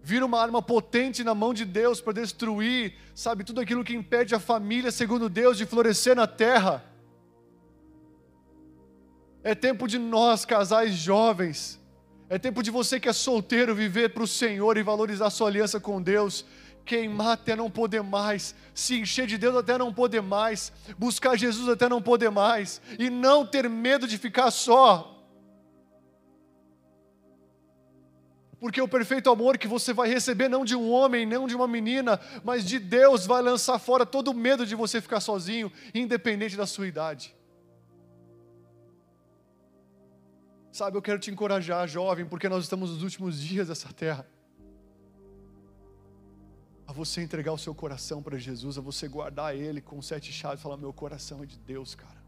[0.07, 4.36] vira uma arma potente na mão de Deus para destruir, sabe, tudo aquilo que impede
[4.36, 6.84] a família, segundo Deus, de florescer na terra.
[9.47, 11.80] É tempo de nós, casais jovens,
[12.28, 15.78] é tempo de você que é solteiro viver para o Senhor e valorizar sua aliança
[15.78, 16.44] com Deus,
[16.84, 21.68] queimar até não poder mais, se encher de Deus até não poder mais, buscar Jesus
[21.68, 25.24] até não poder mais, e não ter medo de ficar só.
[28.59, 31.68] Porque o perfeito amor que você vai receber não de um homem, não de uma
[31.68, 36.57] menina, mas de Deus vai lançar fora todo o medo de você ficar sozinho, independente
[36.57, 37.36] da sua idade.
[40.77, 44.27] Sabe, eu quero te encorajar, jovem, porque nós estamos nos últimos dias dessa terra.
[46.87, 50.61] A você entregar o seu coração para Jesus, a você guardar ele com sete chaves
[50.61, 52.20] e falar: Meu coração é de Deus, cara.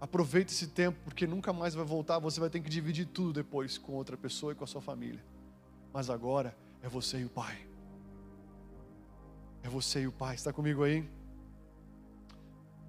[0.00, 2.18] Aproveite esse tempo, porque nunca mais vai voltar.
[2.18, 5.22] Você vai ter que dividir tudo depois com outra pessoa e com a sua família
[5.92, 7.66] mas agora é você e o Pai.
[9.62, 10.34] É você e o Pai.
[10.34, 11.08] Está comigo aí?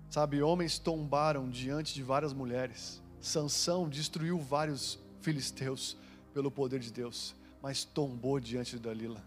[0.09, 3.02] Sabe, homens tombaram diante de várias mulheres.
[3.24, 5.95] Sansão destruiu vários filisteus
[6.34, 9.24] pelo poder de Deus, mas tombou diante de Dalila.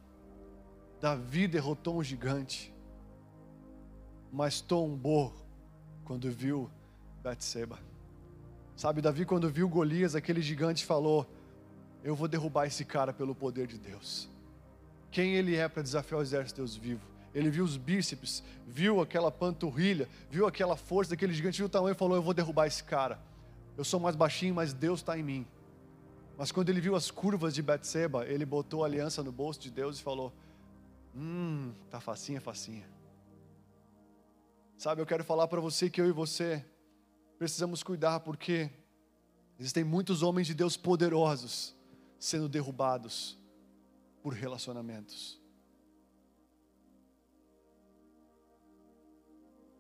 [1.01, 2.75] Davi derrotou um gigante,
[4.31, 5.35] mas tombou
[6.05, 6.71] quando viu
[7.23, 7.79] Batseba.
[8.77, 11.27] Sabe, Davi quando viu Golias, aquele gigante falou:
[12.05, 14.29] eu vou derrubar esse cara pelo poder de Deus.
[15.11, 17.01] Quem ele é para desafiar o exército de Deus vivo?
[17.35, 21.95] Ele viu os bíceps, viu aquela panturrilha, viu aquela força daquele gigante, viu o tamanho
[21.95, 23.19] e falou: Eu vou derrubar esse cara.
[23.77, 25.47] Eu sou mais baixinho, mas Deus está em mim.
[26.37, 29.71] Mas quando ele viu as curvas de Betseba, ele botou a aliança no bolso de
[29.71, 30.33] Deus e falou:
[31.15, 32.89] Hum, tá facinha, facinha.
[34.77, 36.65] Sabe, eu quero falar para você que eu e você
[37.39, 38.71] precisamos cuidar, porque
[39.59, 41.75] existem muitos homens de Deus poderosos
[42.19, 43.39] sendo derrubados
[44.23, 45.41] por relacionamentos.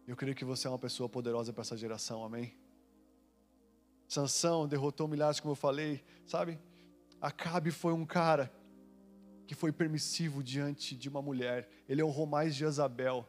[0.06, 2.56] Eu creio que você é uma pessoa poderosa para essa geração, amém?
[4.08, 6.58] Sansão derrotou milhares, como eu falei, sabe?
[7.20, 8.52] Acabe foi um cara
[9.46, 11.68] que foi permissivo diante de uma mulher.
[11.88, 13.28] Ele honrou mais de Jezabel.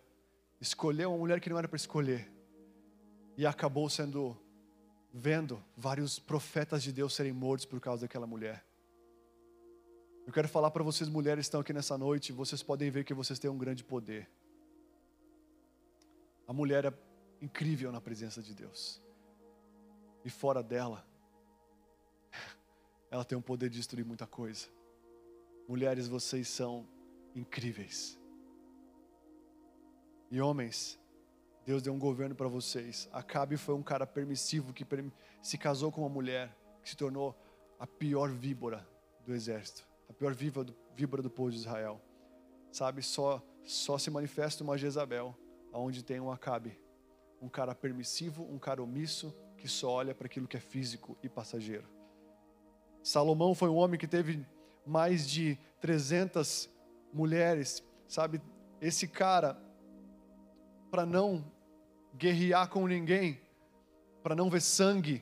[0.60, 2.32] Escolheu uma mulher que não era para escolher.
[3.38, 4.36] E acabou sendo,
[5.14, 8.66] vendo vários profetas de Deus serem mortos por causa daquela mulher.
[10.26, 13.14] Eu quero falar para vocês, mulheres que estão aqui nessa noite, vocês podem ver que
[13.14, 14.30] vocês têm um grande poder.
[16.48, 16.94] A mulher é
[17.42, 19.07] incrível na presença de Deus.
[20.28, 21.08] E fora dela,
[23.10, 24.68] ela tem o poder de destruir muita coisa.
[25.70, 26.86] Mulheres, vocês são
[27.34, 28.20] incríveis.
[30.30, 31.00] E homens,
[31.66, 33.08] Deus deu um governo para vocês.
[33.14, 34.86] Acabe foi um cara permissivo que
[35.42, 36.54] se casou com uma mulher
[36.84, 37.34] que se tornou
[37.80, 38.86] a pior víbora
[39.26, 42.02] do exército, a pior víbora do, povo de Israel.
[42.70, 45.34] Sabe, só só se manifesta uma Jezabel,
[45.72, 46.78] aonde tem um Acabe,
[47.42, 49.34] um cara permissivo, um cara omisso
[49.68, 51.84] que só olha para aquilo que é físico e passageiro.
[53.04, 54.46] Salomão foi um homem que teve
[54.86, 56.70] mais de 300
[57.14, 58.42] mulheres, sabe?
[58.80, 59.60] Esse cara,
[60.90, 61.44] para não
[62.16, 63.42] guerrear com ninguém,
[64.24, 65.22] para não ver sangue,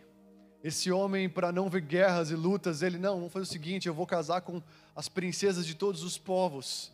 [0.63, 3.95] esse homem, para não ver guerras e lutas, ele não, vamos fazer o seguinte: eu
[3.95, 4.61] vou casar com
[4.95, 6.93] as princesas de todos os povos,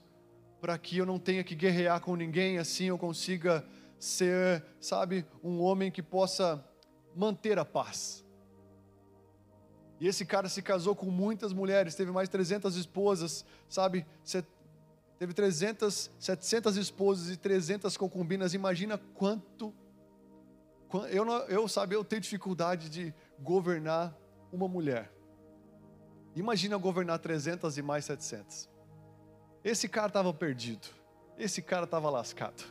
[0.61, 3.65] para que eu não tenha que guerrear com ninguém, assim eu consiga
[3.99, 6.65] ser, sabe, um homem que possa
[7.15, 8.25] manter a paz.
[9.99, 14.05] E esse cara se casou com muitas mulheres, teve mais de 300 esposas, sabe?
[15.19, 18.55] Teve 300, 700 esposas e 300 concubinas.
[18.55, 19.71] Imagina quanto.
[21.11, 24.17] Eu, eu, sabe, eu tenho dificuldade de governar
[24.51, 25.13] uma mulher.
[26.35, 28.67] Imagina governar 300 e mais 700.
[29.63, 30.87] Esse cara estava perdido.
[31.37, 32.63] Esse cara estava lascado.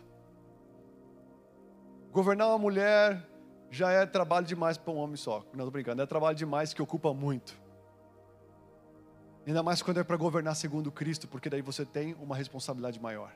[2.11, 3.30] Governar uma mulher
[3.71, 5.39] já é trabalho demais para um homem só.
[5.53, 7.59] Não estou brincando, é trabalho demais que ocupa muito.
[9.47, 13.33] Ainda mais quando é para governar segundo Cristo, porque daí você tem uma responsabilidade maior.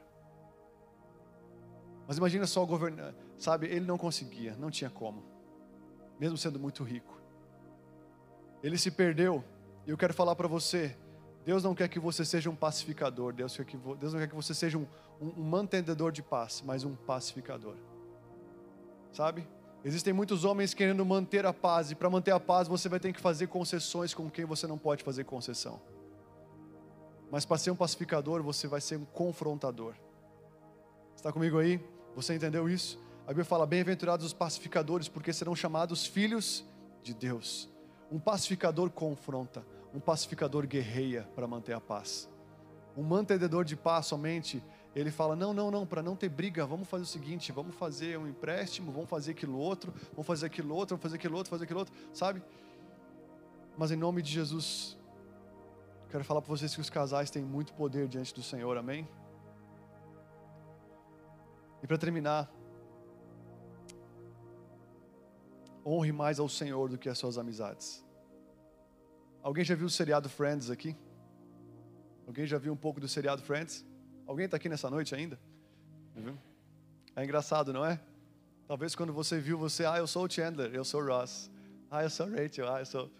[2.07, 3.67] Mas imagina só governar, sabe?
[3.67, 5.25] Ele não conseguia, não tinha como,
[6.21, 7.19] mesmo sendo muito rico.
[8.63, 9.43] Ele se perdeu,
[9.87, 10.97] e eu quero falar para você:
[11.45, 14.35] Deus não quer que você seja um pacificador, Deus, quer que, Deus não quer que
[14.35, 14.87] você seja um,
[15.21, 17.77] um, um mantenedor de paz, mas um pacificador.
[19.13, 19.47] Sabe?
[19.85, 23.13] Existem muitos homens querendo manter a paz, e para manter a paz você vai ter
[23.13, 25.79] que fazer concessões com quem você não pode fazer concessão.
[27.31, 29.95] Mas para ser um pacificador, você vai ser um confrontador.
[31.15, 31.81] Está comigo aí?
[32.17, 32.99] Você entendeu isso?
[33.25, 36.65] A Bíblia fala: Bem-aventurados os pacificadores, porque serão chamados filhos
[37.03, 37.69] de Deus.
[38.11, 42.29] Um pacificador confronta, um pacificador guerreia para manter a paz.
[42.97, 44.63] Um mantenedor de paz somente
[44.95, 48.17] ele fala: não, não, não, para não ter briga, vamos fazer o seguinte: vamos fazer
[48.19, 51.65] um empréstimo, vamos fazer aquilo outro, vamos fazer aquilo outro, vamos fazer aquilo outro, fazer
[51.65, 52.43] aquilo outro, sabe?
[53.77, 54.97] Mas em nome de Jesus,
[56.09, 59.09] quero falar para vocês que os casais têm muito poder diante do Senhor, amém?
[61.83, 62.49] E para terminar,
[65.85, 68.05] honre mais ao Senhor do que as suas amizades.
[69.43, 70.97] Alguém já viu o seriado Friends aqui?
[72.27, 73.85] Alguém já viu um pouco do seriado Friends?
[74.27, 75.39] Alguém está aqui nessa noite ainda?
[77.15, 78.01] É engraçado, não é?
[78.67, 81.51] Talvez quando você viu você, ah, eu sou o Chandler, eu sou o Ross,
[81.91, 83.11] ah, eu sou Rachel, ah, eu sou.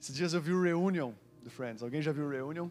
[0.00, 1.82] Esses dias eu vi o Reunion do Friends.
[1.82, 2.68] Alguém já viu o Reunion?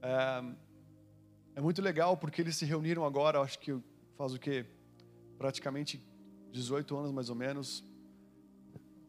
[0.00, 0.54] É,
[1.56, 3.76] é muito legal porque eles se reuniram agora, acho que
[4.16, 4.64] faz o quê?
[5.36, 6.00] Praticamente
[6.52, 7.84] 18 anos mais ou menos,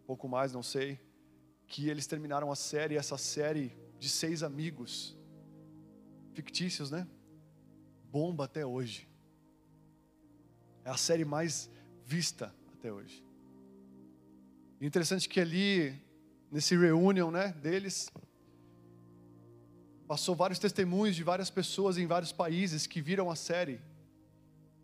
[0.07, 0.99] pouco mais, não sei,
[1.67, 5.16] que eles terminaram a série, essa série de seis amigos
[6.38, 7.07] fictícios, né?
[8.11, 9.09] Bomba até hoje.
[10.85, 11.67] É a série mais
[12.05, 13.25] vista até hoje.
[14.79, 15.99] Interessante que ali,
[16.51, 18.11] nesse reunion, né, deles,
[20.07, 23.81] passou vários testemunhos de várias pessoas em vários países que viram a série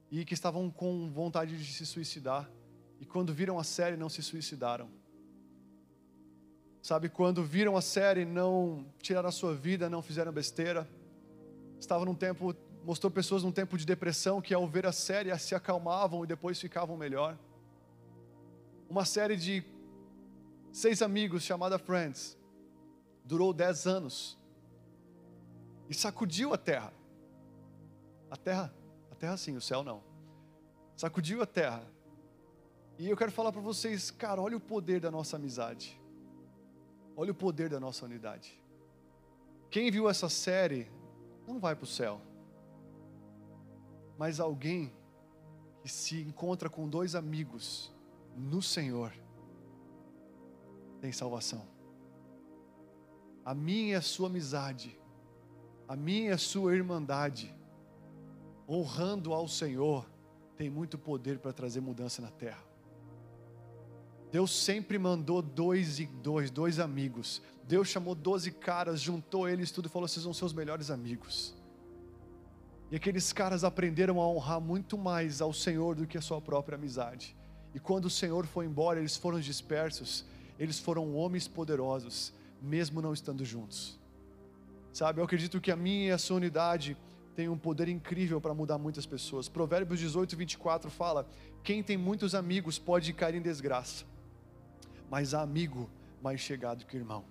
[0.10, 2.50] e que estavam com vontade de se suicidar.
[3.00, 4.90] E quando viram a série, não se suicidaram.
[6.82, 10.90] Sabe, quando viram a série, não tiraram a sua vida, não fizeram besteira
[11.84, 15.54] estava num tempo, mostrou pessoas num tempo de depressão que ao ver a série se
[15.54, 17.38] acalmavam e depois ficavam melhor.
[18.90, 19.64] Uma série de
[20.72, 22.38] seis amigos chamada Friends
[23.24, 24.38] durou dez anos
[25.90, 26.94] e sacudiu a terra.
[28.32, 28.74] A terra,
[29.12, 30.04] a terra sim, o céu não.
[30.96, 31.84] Sacudiu a terra.
[32.98, 36.00] E eu quero falar para vocês, cara, olha o poder da nossa amizade.
[37.16, 38.60] Olha o poder da nossa unidade.
[39.70, 40.90] Quem viu essa série
[41.48, 42.22] não vai para o céu.
[44.18, 44.94] Mas alguém
[45.82, 47.94] que se encontra com dois amigos
[48.36, 49.14] no Senhor
[51.02, 51.68] tem salvação.
[53.44, 54.98] A minha e a sua amizade,
[55.88, 57.54] a minha e a sua irmandade,
[58.68, 60.10] honrando ao Senhor,
[60.56, 62.64] tem muito poder para trazer mudança na terra.
[64.34, 67.40] Deus sempre mandou dois e dois, dois amigos.
[67.68, 71.54] Deus chamou doze caras, juntou eles tudo e falou: vocês vão ser os melhores amigos.
[72.90, 76.76] E aqueles caras aprenderam a honrar muito mais ao Senhor do que a sua própria
[76.76, 77.36] amizade.
[77.76, 80.26] E quando o Senhor foi embora, eles foram dispersos,
[80.58, 84.00] eles foram homens poderosos, mesmo não estando juntos.
[84.92, 86.98] Sabe, eu acredito que a minha e a sua unidade
[87.36, 89.48] tem um poder incrível para mudar muitas pessoas.
[89.48, 91.28] Provérbios 18, 24 fala:
[91.64, 94.06] Quem tem muitos amigos pode cair em desgraça,
[95.14, 95.92] mas amigo
[96.24, 97.24] mais chegado que irmão.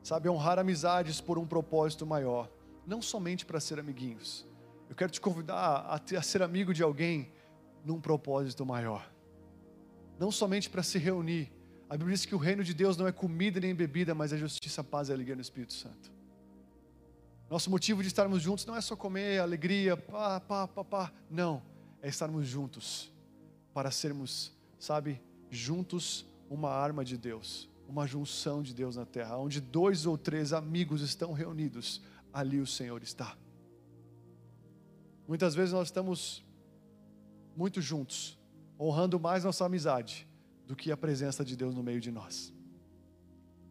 [0.00, 2.48] Sabe, honrar amizades por um propósito maior,
[2.86, 4.46] não somente para ser amiguinhos.
[4.88, 7.32] Eu quero te convidar a, a ser amigo de alguém
[7.84, 9.12] num propósito maior,
[10.20, 11.50] não somente para se reunir.
[11.90, 14.36] A Bíblia diz que o reino de Deus não é comida nem bebida, mas é
[14.36, 16.12] justiça, paz e alegria no Espírito Santo.
[17.50, 21.12] Nosso motivo de estarmos juntos não é só comer, alegria, pá, pá, pá, pá.
[21.28, 21.60] Não,
[22.00, 23.12] é estarmos juntos
[23.74, 25.20] para sermos, sabe,
[25.50, 30.52] juntos uma arma de Deus, uma junção de Deus na terra, onde dois ou três
[30.52, 33.36] amigos estão reunidos, ali o Senhor está.
[35.26, 36.44] Muitas vezes nós estamos
[37.56, 38.38] muito juntos,
[38.78, 40.28] honrando mais nossa amizade
[40.66, 42.52] do que a presença de Deus no meio de nós.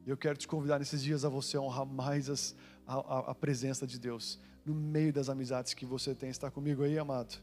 [0.05, 2.55] Eu quero te convidar nesses dias a você honrar mais as,
[2.85, 6.29] a, a, presença de Deus no meio das amizades que você tem.
[6.29, 7.41] Está comigo aí, amado?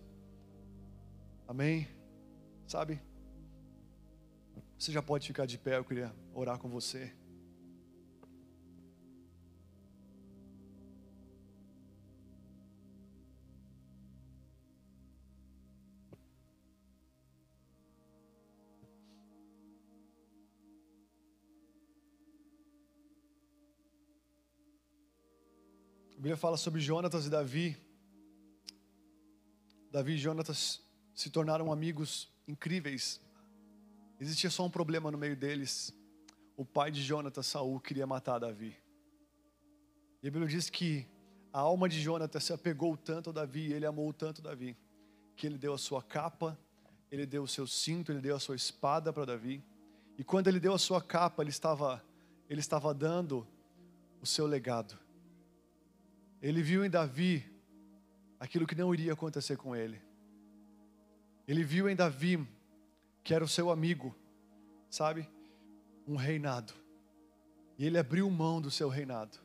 [1.47, 1.89] Amém?
[2.66, 3.01] Sabe?
[4.83, 7.14] Você já pode ficar de pé, eu queria orar com você.
[26.16, 27.76] Bíblia fala sobre Jonatas e Davi.
[29.93, 30.83] Davi e Jonatas
[31.14, 33.20] se tornaram amigos incríveis.
[34.23, 35.93] Existia só um problema no meio deles.
[36.57, 38.77] O pai de Jonatas, Saul, queria matar Davi.
[40.23, 41.09] E a Bíblia diz que
[41.53, 44.77] a alma de Jonatas se apegou tanto a Davi, ele amou tanto Davi,
[45.35, 46.57] que ele deu a sua capa,
[47.11, 49.61] ele deu o seu cinto, ele deu a sua espada para Davi.
[50.16, 52.01] E quando ele deu a sua capa, ele estava,
[52.49, 53.45] ele estava dando
[54.20, 54.97] o seu legado.
[56.41, 57.45] Ele viu em Davi
[58.39, 60.01] aquilo que não iria acontecer com ele.
[61.49, 62.47] Ele viu em Davi
[63.23, 64.14] que era o seu amigo,
[64.91, 65.29] sabe?
[66.07, 66.73] Um reinado.
[67.79, 69.39] E ele abriu mão do seu reinado,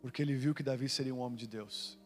[0.00, 1.98] porque ele viu que Davi seria um homem de Deus.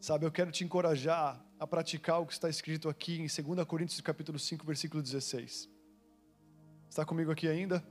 [0.00, 4.00] Sabe, eu quero te encorajar a praticar o que está escrito aqui em 2 Coríntios
[4.00, 5.68] capítulo 5, versículo 16.
[6.88, 7.84] Está comigo aqui ainda?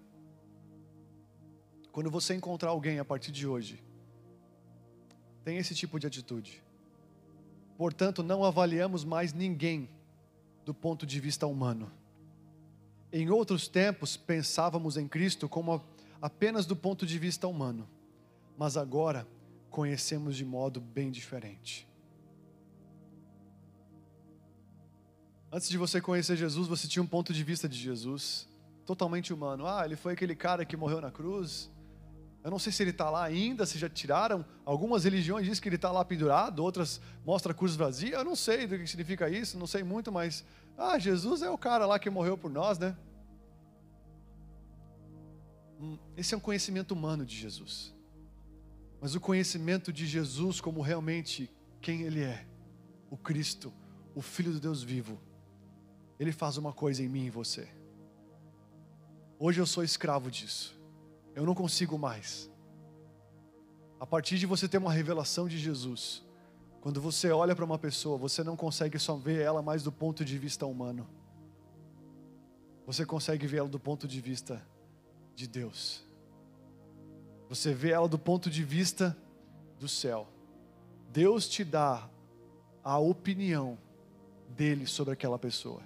[1.92, 3.84] Quando você encontrar alguém a partir de hoje
[5.48, 6.62] tem esse tipo de atitude.
[7.78, 9.90] Portanto, não avaliamos mais ninguém
[10.66, 11.90] do ponto de vista humano.
[13.18, 15.84] Em outros tempos, pensávamos em Cristo como
[16.22, 17.90] apenas do ponto de vista humano,
[18.56, 19.28] mas agora
[19.72, 21.88] conhecemos de modo bem diferente.
[25.52, 28.48] Antes de você conhecer Jesus, você tinha um ponto de vista de Jesus
[28.86, 29.66] totalmente humano.
[29.66, 31.72] Ah, ele foi aquele cara que morreu na cruz,
[32.44, 34.46] eu não sei se ele está lá ainda, se já tiraram.
[34.64, 38.16] Algumas religiões dizem que ele está lá pendurado, outras mostram a cruz vazia.
[38.16, 40.46] Eu não sei do que significa isso, não sei muito, mas.
[40.78, 42.96] Ah, Jesus é o cara lá que morreu por nós, né?
[46.16, 47.94] Esse é um conhecimento humano de Jesus.
[49.00, 51.52] Mas o conhecimento de Jesus como realmente
[51.82, 52.48] quem Ele é,
[53.10, 53.72] o Cristo,
[54.16, 55.20] o Filho do Deus vivo,
[56.20, 57.68] Ele faz uma coisa em mim e você.
[59.40, 60.76] Hoje eu sou escravo disso.
[61.36, 62.50] Eu não consigo mais.
[64.00, 66.26] A partir de você ter uma revelação de Jesus,
[66.82, 70.26] quando você olha para uma pessoa, você não consegue só ver ela mais do ponto
[70.26, 71.08] de vista humano.
[72.88, 74.66] Você consegue ver ela do ponto de vista
[75.38, 76.04] de Deus.
[77.48, 79.16] Você vê ela do ponto de vista
[79.80, 80.28] do céu.
[81.14, 82.10] Deus te dá
[82.84, 83.78] a opinião
[84.50, 85.82] dele sobre aquela pessoa.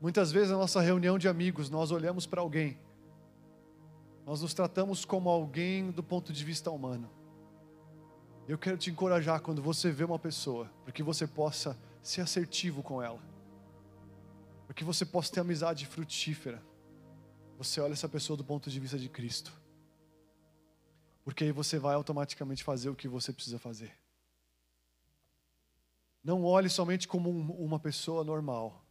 [0.00, 2.78] Muitas vezes na nossa reunião de amigos, nós olhamos para alguém
[4.30, 7.10] nós nos tratamos como alguém do ponto de vista humano.
[8.46, 12.80] Eu quero te encorajar quando você vê uma pessoa, para que você possa ser assertivo
[12.80, 13.18] com ela,
[14.66, 16.62] para que você possa ter amizade frutífera.
[17.60, 19.52] Você olha essa pessoa do ponto de vista de Cristo,
[21.22, 23.92] porque aí você vai automaticamente fazer o que você precisa fazer.
[26.24, 28.82] Não olhe somente como uma pessoa normal,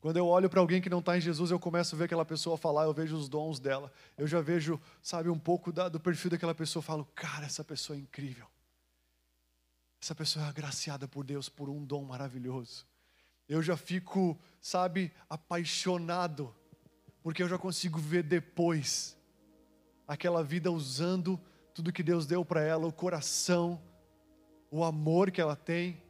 [0.00, 2.24] quando eu olho para alguém que não está em Jesus, eu começo a ver aquela
[2.24, 3.92] pessoa falar, eu vejo os dons dela.
[4.16, 6.80] Eu já vejo, sabe, um pouco da, do perfil daquela pessoa.
[6.80, 8.48] Eu falo, cara, essa pessoa é incrível.
[10.02, 12.84] Essa pessoa é agraciada por Deus por um dom maravilhoso.
[13.48, 16.54] Eu já fico, sabe, apaixonado,
[17.28, 19.14] porque eu já consigo ver depois
[20.06, 21.38] aquela vida usando
[21.74, 23.78] tudo que Deus deu para ela, o coração,
[24.70, 26.02] o amor que ela tem,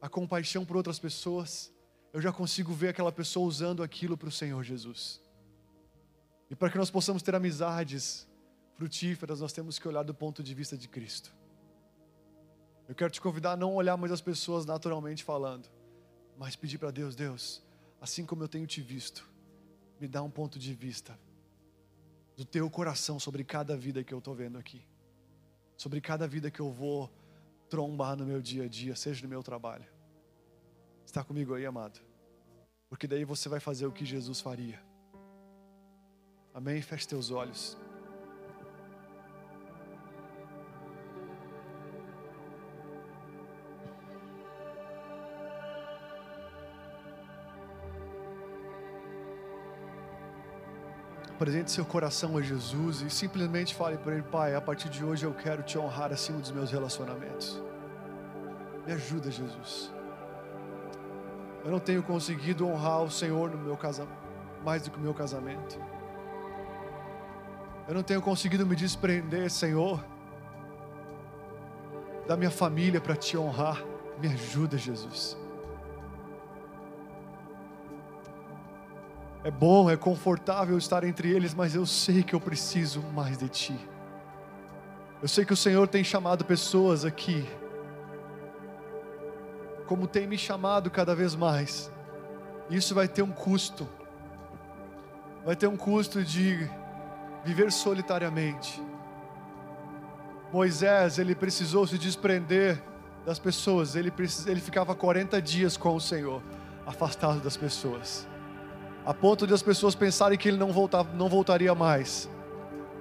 [0.00, 1.72] a compaixão por outras pessoas,
[2.12, 5.20] eu já consigo ver aquela pessoa usando aquilo para o Senhor Jesus.
[6.48, 8.24] E para que nós possamos ter amizades
[8.76, 11.34] frutíferas, nós temos que olhar do ponto de vista de Cristo.
[12.88, 15.68] Eu quero te convidar a não olhar mais as pessoas naturalmente falando,
[16.38, 17.60] mas pedir para Deus: Deus,
[18.00, 19.31] assim como eu tenho te visto,
[20.02, 21.16] me dá um ponto de vista
[22.36, 24.84] do teu coração sobre cada vida que eu estou vendo aqui,
[25.76, 27.08] sobre cada vida que eu vou
[27.68, 29.86] trombar no meu dia a dia, seja no meu trabalho.
[31.06, 32.00] Está comigo aí, amado?
[32.88, 34.82] Porque daí você vai fazer o que Jesus faria.
[36.52, 36.82] Amém?
[36.82, 37.78] Feche teus olhos.
[51.42, 55.26] Apresente seu coração a Jesus e simplesmente fale para Ele: Pai, a partir de hoje
[55.26, 57.60] eu quero te honrar acima dos meus relacionamentos.
[58.86, 59.92] Me ajuda, Jesus.
[61.64, 64.16] Eu não tenho conseguido honrar o Senhor no meu casamento,
[64.64, 65.80] mais do que o meu casamento.
[67.88, 70.00] Eu não tenho conseguido me desprender, Senhor,
[72.28, 73.82] da minha família para te honrar.
[74.20, 75.36] Me ajuda, Jesus.
[79.44, 83.48] É bom, é confortável estar entre eles, mas eu sei que eu preciso mais de
[83.48, 83.88] Ti.
[85.20, 87.46] Eu sei que o Senhor tem chamado pessoas aqui
[89.92, 91.92] como tem me chamado cada vez mais.
[92.70, 93.86] Isso vai ter um custo.
[95.44, 96.66] Vai ter um custo de
[97.44, 98.82] viver solitariamente.
[100.50, 102.82] Moisés, ele precisou se desprender
[103.26, 103.94] das pessoas.
[103.94, 104.10] Ele,
[104.46, 106.42] ele ficava 40 dias com o Senhor,
[106.86, 108.26] afastado das pessoas.
[109.04, 112.28] A ponto de as pessoas pensarem que ele não, voltava, não voltaria mais.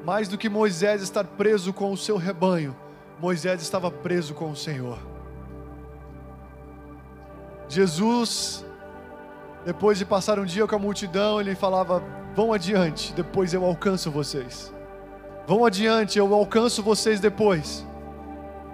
[0.03, 2.75] Mais do que Moisés estar preso com o seu rebanho,
[3.19, 4.97] Moisés estava preso com o Senhor.
[7.69, 8.65] Jesus,
[9.63, 12.03] depois de passar um dia com a multidão, ele falava:
[12.35, 14.73] Vão adiante, depois eu alcanço vocês.
[15.47, 17.85] Vão adiante, eu alcanço vocês depois.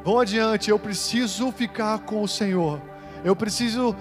[0.03, 2.81] Vão adiante, eu preciso ficar com o Senhor.
[3.23, 3.93] Eu preciso,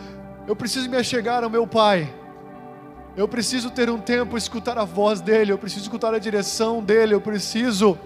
[0.47, 2.09] eu preciso me achegar ao meu Pai.
[3.17, 5.51] Eu preciso ter um tempo, escutar a voz dele.
[5.51, 7.15] Eu preciso escutar a direção dele.
[7.15, 7.99] Eu preciso.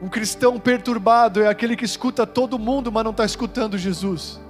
[0.00, 4.40] Um cristão perturbado é aquele que escuta todo mundo, mas não está escutando Jesus.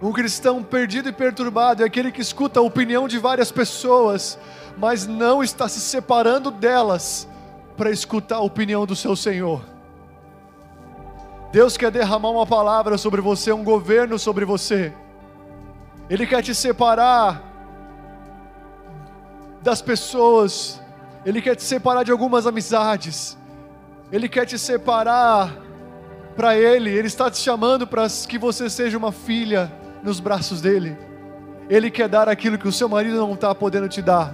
[0.00, 4.38] Um cristão perdido e perturbado é aquele que escuta a opinião de várias pessoas,
[4.76, 7.26] mas não está se separando delas
[7.76, 9.62] para escutar a opinião do seu Senhor.
[11.50, 14.92] Deus quer derramar uma palavra sobre você, um governo sobre você.
[16.08, 17.42] Ele quer te separar
[19.62, 20.80] das pessoas,
[21.24, 23.36] Ele quer te separar de algumas amizades,
[24.12, 25.52] Ele quer te separar
[26.36, 30.96] para Ele, Ele está te chamando para que você seja uma filha nos braços dele.
[31.68, 34.32] Ele quer dar aquilo que o seu marido não está podendo te dar.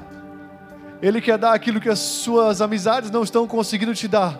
[1.00, 4.38] Ele quer dar aquilo que as suas amizades não estão conseguindo te dar.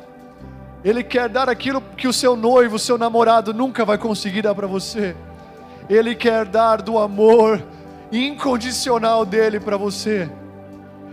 [0.85, 4.55] Ele quer dar aquilo que o seu noivo, o seu namorado nunca vai conseguir dar
[4.55, 5.17] para você.
[5.93, 7.63] Ele quer dar do amor
[8.11, 10.27] incondicional dele para você.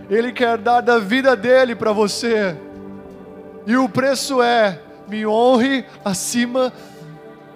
[0.08, 2.56] Ele quer dar da vida dele para você.
[3.66, 6.72] E o preço é: me honre acima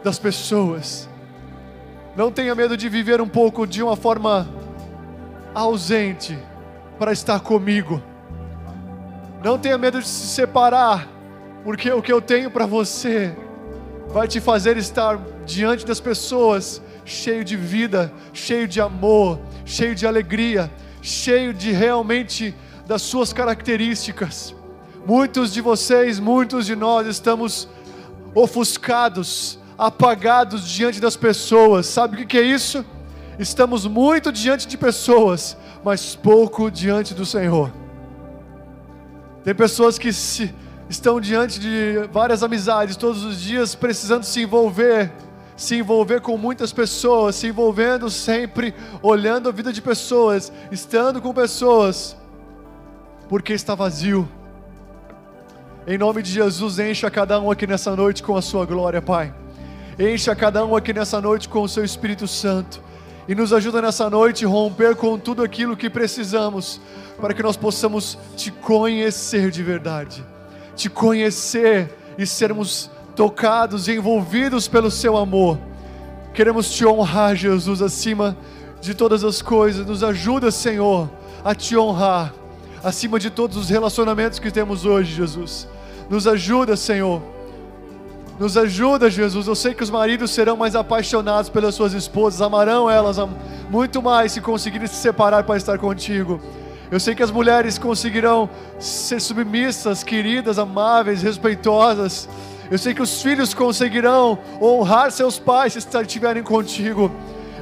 [0.04, 1.08] das pessoas.
[2.14, 4.46] Não tenha medo de viver um pouco de uma forma
[5.54, 6.38] ausente
[6.98, 8.02] para estar comigo.
[9.42, 11.08] Não tenha medo de se separar,
[11.64, 13.34] porque o que eu tenho para você
[14.08, 20.06] vai te fazer estar diante das pessoas cheio de vida, cheio de amor, cheio de
[20.06, 20.70] alegria,
[21.02, 22.54] cheio de realmente
[22.86, 24.54] das suas características.
[25.06, 27.68] Muitos de vocês, muitos de nós estamos
[28.34, 31.86] ofuscados apagados diante das pessoas.
[31.86, 32.84] Sabe o que é isso?
[33.38, 37.72] Estamos muito diante de pessoas, mas pouco diante do Senhor.
[39.42, 40.54] Tem pessoas que se,
[40.88, 45.12] estão diante de várias amizades todos os dias, precisando se envolver,
[45.56, 51.32] se envolver com muitas pessoas, se envolvendo sempre, olhando a vida de pessoas, estando com
[51.32, 52.16] pessoas,
[53.28, 54.28] porque está vazio.
[55.86, 59.34] Em nome de Jesus, encha cada um aqui nessa noite com a sua glória, Pai.
[59.98, 62.82] Encha cada um aqui nessa noite com o seu Espírito Santo.
[63.28, 66.80] E nos ajuda nessa noite a romper com tudo aquilo que precisamos,
[67.20, 70.24] para que nós possamos te conhecer de verdade.
[70.74, 75.58] Te conhecer e sermos tocados e envolvidos pelo seu amor.
[76.32, 78.36] Queremos te honrar, Jesus, acima
[78.80, 79.86] de todas as coisas.
[79.86, 81.08] Nos ajuda, Senhor,
[81.44, 82.32] a te honrar
[82.82, 85.66] acima de todos os relacionamentos que temos hoje, Jesus.
[86.10, 87.22] Nos ajuda, Senhor
[88.38, 89.46] Nos ajuda, Jesus.
[89.46, 93.16] Eu sei que os maridos serão mais apaixonados pelas suas esposas, amarão elas
[93.70, 96.40] muito mais se conseguirem se separar para estar contigo.
[96.90, 102.28] Eu sei que as mulheres conseguirão ser submissas, queridas, amáveis, respeitosas.
[102.70, 107.10] Eu sei que os filhos conseguirão honrar seus pais se estiverem contigo.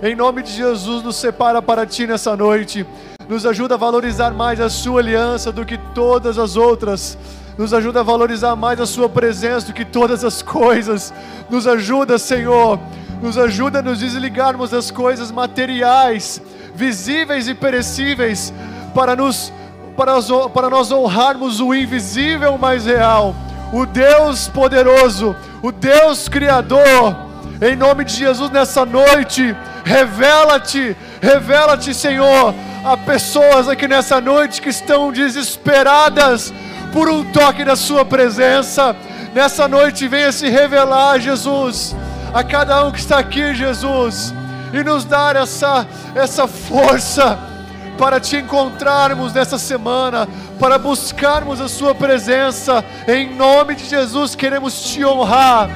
[0.03, 2.87] Em nome de Jesus, nos separa para ti nessa noite.
[3.29, 7.17] Nos ajuda a valorizar mais a sua aliança do que todas as outras
[7.57, 11.13] nos ajuda a valorizar mais a Sua presença do que todas as coisas.
[11.51, 12.79] Nos ajuda, Senhor,
[13.21, 16.41] nos ajuda a nos desligarmos das coisas materiais,
[16.75, 18.53] visíveis e perecíveis,
[18.95, 19.53] para, nos,
[19.97, 20.15] para,
[20.53, 23.35] para nós honrarmos o invisível mais real,
[23.73, 27.17] o Deus poderoso, o Deus Criador.
[27.61, 32.55] Em nome de Jesus, nessa noite, revela-te, revela-te, Senhor,
[32.85, 36.53] a pessoas aqui nessa noite que estão desesperadas
[36.93, 38.95] por um toque da Sua presença.
[39.35, 41.97] Nessa noite, venha se revelar, Jesus,
[42.35, 44.35] a cada um que está aqui, Jesus,
[44.75, 47.52] e nos dar essa, essa força
[47.99, 50.29] para te encontrarmos nessa semana,
[50.59, 52.85] para buscarmos a Sua presença.
[53.07, 55.69] Em nome de Jesus, queremos te honrar,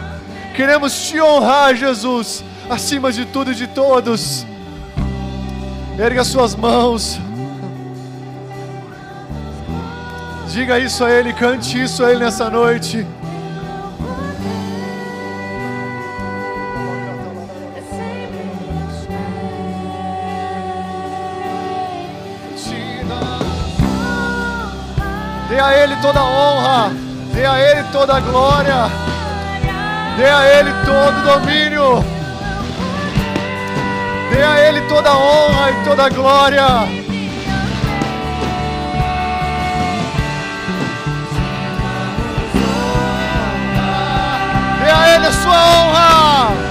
[0.54, 4.46] queremos te honrar, Jesus, acima de tudo e de todos.
[5.98, 7.18] Erga suas mãos.
[10.48, 13.06] Diga isso a Ele, cante isso a Ele nessa noite.
[25.56, 26.92] Dê a Ele toda a honra,
[27.32, 28.90] dê a Ele toda a glória,
[30.18, 32.04] dê a Ele todo o domínio,
[34.30, 36.66] dê a Ele toda a honra e toda a glória.
[44.84, 46.65] Dê a Ele a sua honra.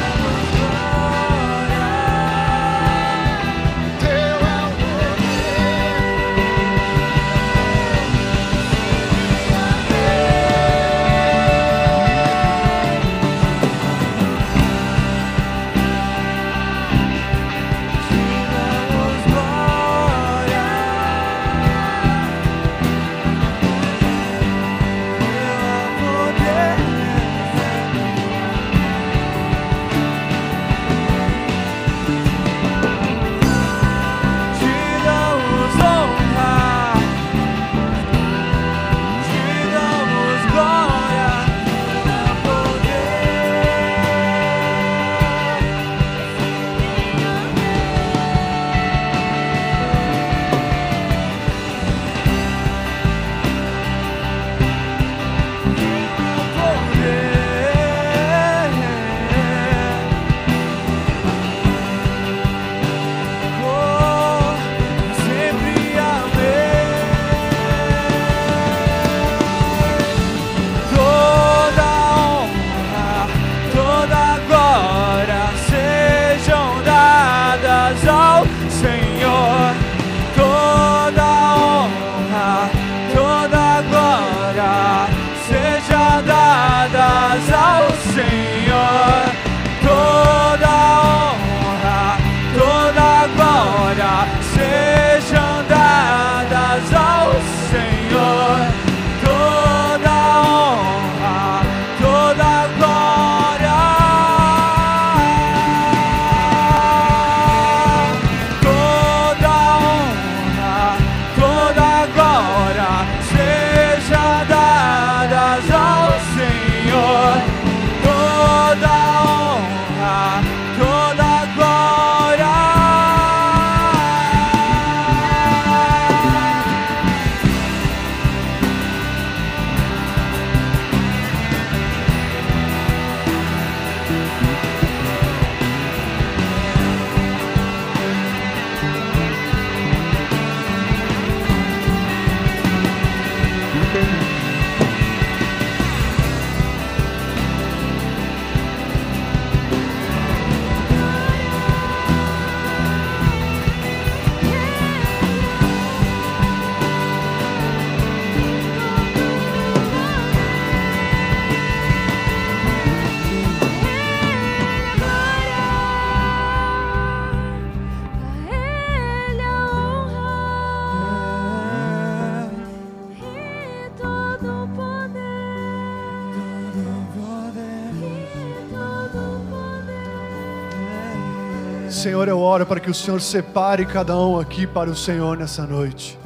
[182.95, 186.17] Senhor separe cada um aqui para o Senhor nessa noite.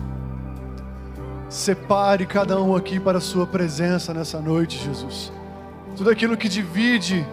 [1.50, 5.32] Separe cada um aqui para a Sua presença nessa noite, Jesus.
[5.98, 7.26] Tudo aquilo que divide,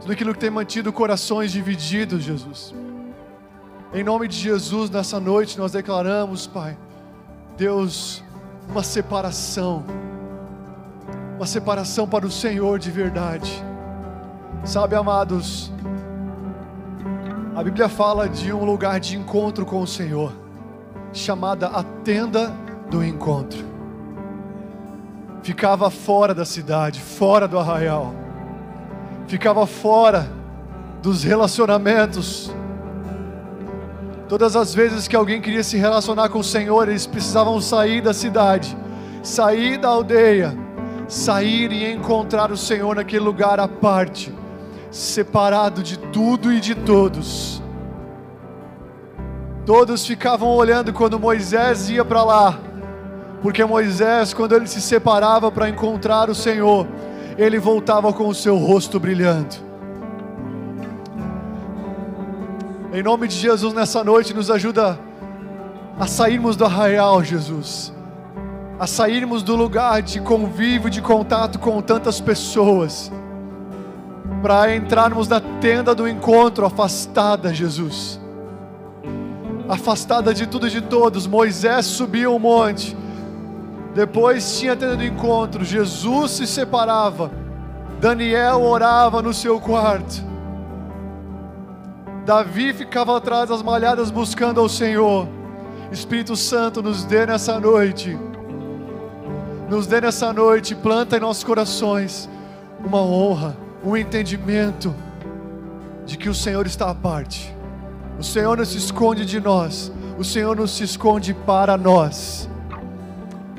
[0.00, 2.74] tudo aquilo que tem mantido corações divididos, Jesus.
[3.94, 6.76] Em nome de Jesus, nessa noite nós declaramos, Pai,
[7.56, 8.22] Deus,
[8.68, 9.84] uma separação,
[11.36, 13.50] uma separação para o Senhor de verdade.
[14.64, 15.72] Sabe, amados,
[17.56, 20.30] a Bíblia fala de um lugar de encontro com o Senhor,
[21.10, 22.54] chamada a tenda
[22.90, 23.64] do encontro.
[25.42, 28.12] Ficava fora da cidade, fora do arraial,
[29.26, 30.30] ficava fora
[31.00, 32.54] dos relacionamentos.
[34.28, 38.12] Todas as vezes que alguém queria se relacionar com o Senhor, eles precisavam sair da
[38.12, 38.76] cidade,
[39.22, 40.54] sair da aldeia,
[41.08, 44.30] sair e encontrar o Senhor naquele lugar à parte
[44.90, 47.62] separado de tudo e de todos.
[49.64, 52.58] Todos ficavam olhando quando Moisés ia para lá,
[53.42, 56.86] porque Moisés, quando ele se separava para encontrar o Senhor,
[57.36, 59.56] ele voltava com o seu rosto brilhando.
[62.92, 64.98] Em nome de Jesus, nessa noite, nos ajuda
[65.98, 67.92] a sairmos do arraial, Jesus,
[68.78, 73.10] a sairmos do lugar de convívio, de contato com tantas pessoas
[74.42, 78.20] para entrarmos na tenda do encontro afastada, Jesus.
[79.68, 81.26] Afastada de tudo e de todos.
[81.26, 82.96] Moisés subiu o monte.
[83.94, 85.64] Depois tinha a tenda do encontro.
[85.64, 87.30] Jesus se separava.
[88.00, 90.24] Daniel orava no seu quarto.
[92.24, 95.28] Davi ficava atrás das malhadas buscando ao Senhor.
[95.90, 98.18] Espírito Santo, nos dê nessa noite.
[99.68, 102.28] Nos dê nessa noite, planta em nossos corações
[102.84, 104.92] uma honra um entendimento
[106.04, 107.54] de que o Senhor está à parte.
[108.18, 112.50] O Senhor não se esconde de nós, o Senhor não se esconde para nós.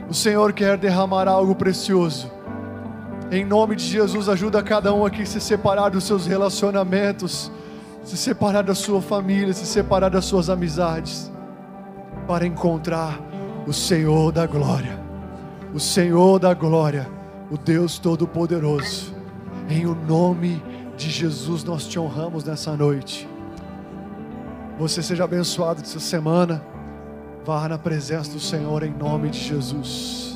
[0.10, 2.30] O Senhor quer derramar algo precioso.
[3.32, 7.50] Em nome de Jesus, ajuda cada um aqui a se separar dos seus relacionamentos,
[8.04, 11.32] se separar da sua família, se separar das suas amizades,
[12.28, 13.18] para encontrar
[13.66, 15.00] o Senhor da glória.
[15.74, 17.08] O Senhor da glória,
[17.50, 19.17] o Deus Todo-Poderoso
[19.70, 20.62] em o nome
[20.96, 23.28] de Jesus nós te honramos nessa noite.
[24.78, 26.64] Você seja abençoado essa semana.
[27.46, 30.27] Vá na presença do Senhor em nome de Jesus.